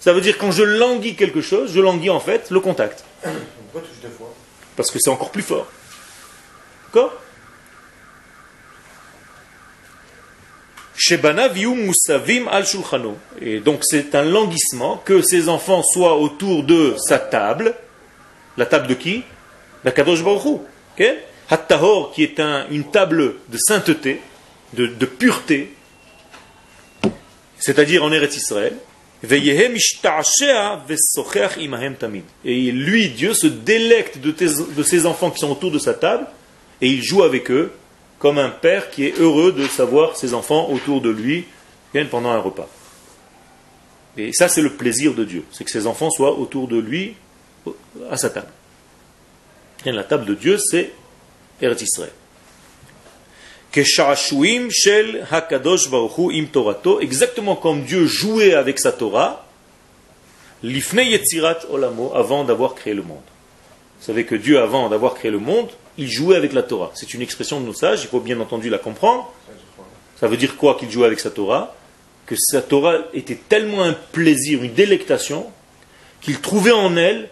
[0.00, 3.04] Ça veut dire quand je languis quelque chose, je languis en fait le contact.
[3.22, 4.34] Pourquoi touche deux fois?
[4.76, 5.66] Parce que c'est encore plus fort.
[6.86, 7.12] D'accord.
[13.40, 17.74] Et donc c'est un languissement que ces enfants soient autour de sa table.
[18.56, 19.24] La table de qui
[19.84, 20.60] La Kadosh Baruch.
[20.94, 21.18] Okay
[21.52, 24.22] Hattahor, qui est un, une table de sainteté,
[24.72, 25.74] de, de pureté,
[27.58, 28.74] c'est-à-dire en Eretz Israël.
[32.44, 36.26] Et lui, Dieu, se délecte de, ses enfants qui sont autour de sa table
[36.80, 37.72] et il joue avec eux
[38.18, 41.44] comme un père qui est heureux de savoir ses enfants autour de lui
[42.10, 42.68] pendant un repas.
[44.16, 47.14] Et ça, c'est le plaisir de Dieu, c'est que ses enfants soient autour de lui
[48.10, 48.50] à sa table.
[49.84, 50.92] Et la table de Dieu, c'est
[51.60, 51.84] Eretz.
[53.80, 55.88] Shel hakadosh
[56.32, 59.46] im torato, exactement comme Dieu jouait avec sa Torah,
[60.62, 63.18] l'ifne yetzirat olamo, avant d'avoir créé le monde.
[63.98, 66.90] Vous savez que Dieu, avant d'avoir créé le monde, il jouait avec la Torah.
[66.94, 69.32] C'est une expression de nos sages, il faut bien entendu la comprendre.
[70.18, 71.74] Ça veut dire quoi qu'il jouait avec sa Torah?
[72.26, 75.46] Que sa Torah était tellement un plaisir, une délectation,
[76.20, 77.28] qu'il trouvait en elle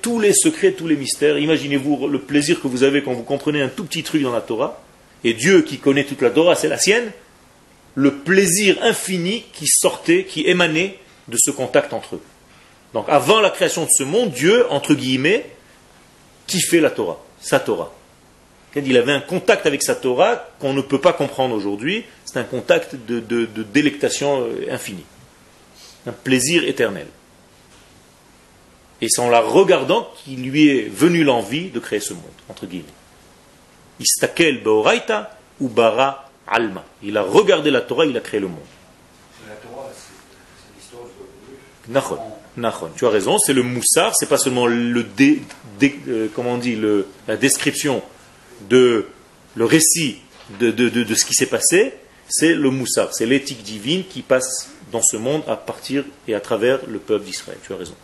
[0.00, 1.38] tous les secrets, tous les mystères.
[1.38, 4.40] Imaginez-vous le plaisir que vous avez quand vous comprenez un tout petit truc dans la
[4.40, 4.81] Torah,
[5.24, 7.12] et Dieu qui connaît toute la Torah, c'est la sienne,
[7.94, 10.98] le plaisir infini qui sortait, qui émanait
[11.28, 12.22] de ce contact entre eux.
[12.94, 15.46] Donc avant la création de ce monde, Dieu, entre guillemets,
[16.46, 17.92] kiffait la Torah, sa Torah.
[18.74, 22.04] Il avait un contact avec sa Torah qu'on ne peut pas comprendre aujourd'hui.
[22.24, 25.04] C'est un contact de, de délectation euh, infinie.
[26.06, 27.06] Un plaisir éternel.
[29.02, 32.66] Et c'est en la regardant qu'il lui est venu l'envie de créer ce monde, entre
[32.66, 32.86] guillemets.
[34.02, 36.84] Istakel beoraita ou bara alma.
[37.02, 38.58] Il a regardé la Torah, il a créé le monde.
[39.48, 42.20] La Torah, c'est l'histoire
[42.96, 45.42] Tu as raison, c'est le moussard, c'est pas seulement le dé,
[45.82, 48.02] euh, comment on dit, le, la description
[48.68, 49.06] de
[49.54, 50.18] le récit
[50.60, 51.94] de, de, de, de ce qui s'est passé,
[52.28, 56.40] c'est le moussard, c'est l'éthique divine qui passe dans ce monde à partir et à
[56.40, 57.58] travers le peuple d'Israël.
[57.62, 57.94] Tu as raison.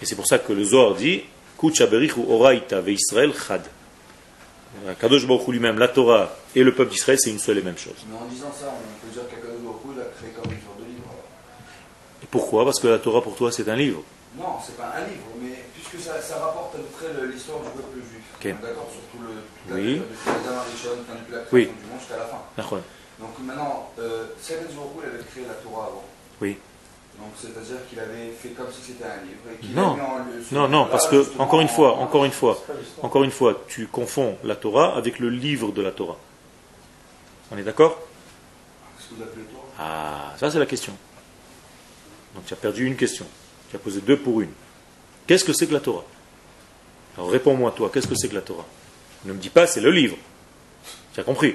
[0.00, 1.22] Et c'est pour ça que le Zohar dit
[1.58, 3.62] Kuchaberich ou Oraita ve Israël chad.
[5.00, 7.94] Kadosh Baruch lui-même, la Torah et le peuple d'Israël, c'est une seule et même chose.
[8.08, 10.84] Mais en disant ça, on peut dire qu'Akadosh Baruch l'a créé comme une sorte de
[10.86, 11.10] livre.
[12.22, 12.64] Et pourquoi?
[12.64, 14.02] Parce que la Torah pour toi c'est un livre.
[14.38, 17.68] Non, c'est pas un livre, mais puisque ça, ça rapporte à peu près l'histoire du
[17.68, 18.24] peuple juif.
[18.40, 18.54] Okay.
[18.62, 19.74] D'accord Sur tout le.
[19.74, 19.96] Oui.
[20.00, 20.90] Depuis la la création
[21.52, 21.66] Oui.
[21.66, 22.40] du monde jusqu'à la fin.
[23.20, 26.04] Donc maintenant, euh, si Akadosh Baruch il avait créé la Torah avant,
[26.40, 26.56] Oui.
[27.22, 29.40] Donc c'est-à-dire qu'il avait fait comme si c'était un livre.
[29.54, 29.96] Et qu'il Non.
[29.96, 30.18] en
[30.52, 32.60] Non, non, parce que, justement, encore une fois, en- encore une fois,
[33.02, 36.16] encore une fois, tu confonds la Torah avec le livre de la Torah.
[37.52, 37.96] On est d'accord?
[38.98, 40.92] Qu'est-ce que vous appelez Torah Ah, ça c'est la question.
[42.34, 43.26] Donc tu as perdu une question.
[43.70, 44.50] Tu as posé deux pour une.
[45.26, 46.04] Qu'est-ce que c'est que la Torah?
[47.16, 48.66] Alors réponds-moi toi, qu'est-ce que c'est que la Torah?
[49.26, 50.16] Ne me dis pas c'est le livre.
[51.14, 51.54] Tu as compris?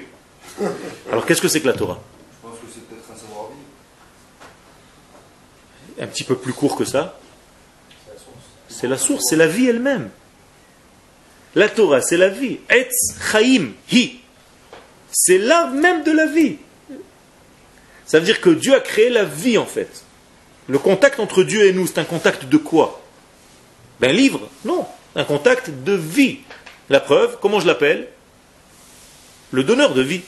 [1.10, 1.98] Alors qu'est-ce que c'est que la Torah
[2.42, 3.58] Je pense que c'est peut-être un savoir-vivre.
[6.00, 7.18] Un petit peu plus court que ça.
[8.68, 10.10] C'est la source, c'est la vie elle-même.
[11.54, 12.58] La Torah, c'est la vie.
[12.68, 14.20] Etz Chaim Hi.
[15.10, 16.56] C'est l'art même de la vie.
[18.06, 20.04] Ça veut dire que Dieu a créé la vie en fait.
[20.68, 23.02] Le contact entre Dieu et nous, c'est un contact de quoi?
[24.00, 24.48] Ben livre?
[24.64, 24.86] Non,
[25.16, 26.40] un contact de vie.
[26.90, 28.08] La preuve, comment je l'appelle?
[29.50, 30.20] Le donneur de vie.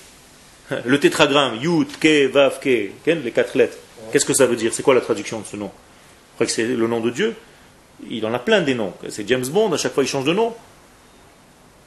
[0.84, 3.76] Le tétragramme, Yud, Ke, Vav, Ke, les quatre lettres.
[4.10, 4.72] Qu'est-ce que ça veut dire?
[4.74, 5.66] C'est quoi la traduction de ce nom?
[5.66, 7.34] Vous croyez que c'est le nom de Dieu
[8.08, 8.92] Il en a plein des noms.
[9.08, 10.54] C'est James Bond, à chaque fois il change de nom.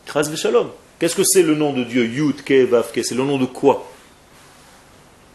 [0.05, 0.69] Kras Shalom.
[0.99, 2.05] Qu'est-ce que c'est le nom de Dieu?
[2.05, 2.67] Yud, Ke
[3.03, 3.89] C'est le nom de quoi?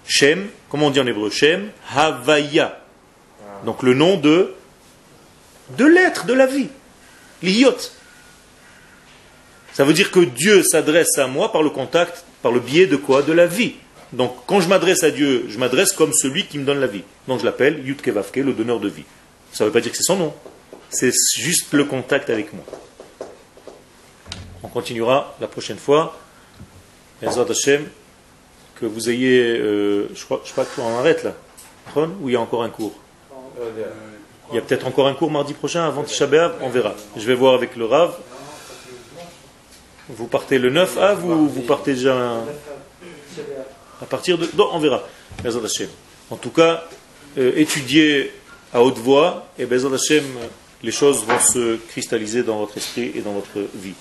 [0.07, 1.31] Shem, comment on dit en hébreu?
[1.31, 2.81] Shem, Havaya.
[3.65, 4.55] Donc le nom de
[5.77, 6.69] de l'être, de la vie.
[7.43, 7.77] L'iyot.
[9.75, 12.97] Ça veut dire que Dieu s'adresse à moi par le contact, par le biais de
[12.97, 13.23] quoi?
[13.23, 13.75] De la vie.
[14.13, 17.03] Donc quand je m'adresse à Dieu, je m'adresse comme celui qui me donne la vie.
[17.27, 19.05] Donc je l'appelle Yud Kevavke, le donneur de vie.
[19.53, 20.35] Ça ne veut pas dire que c'est son nom.
[20.91, 22.65] C'est juste le contact avec moi.
[24.63, 26.19] On continuera la prochaine fois.
[27.21, 31.35] Que vous ayez, euh, je crois, je crois qu'on arrête là.
[31.97, 32.95] Ou il y a encore un cours?
[34.51, 36.27] Il y a peut-être encore un cours mardi prochain avant Tisha
[36.63, 36.95] on verra.
[37.17, 38.17] Je vais voir avec le Rav.
[40.09, 42.41] Vous partez le 9 à vous, vous partez déjà
[44.01, 44.07] à
[44.73, 45.03] on verra.
[46.31, 46.85] En tout cas,
[47.37, 48.33] euh, étudiez
[48.73, 50.25] à haute voix et Hashem,
[50.83, 53.95] les choses vont se cristalliser dans votre esprit et dans votre vie.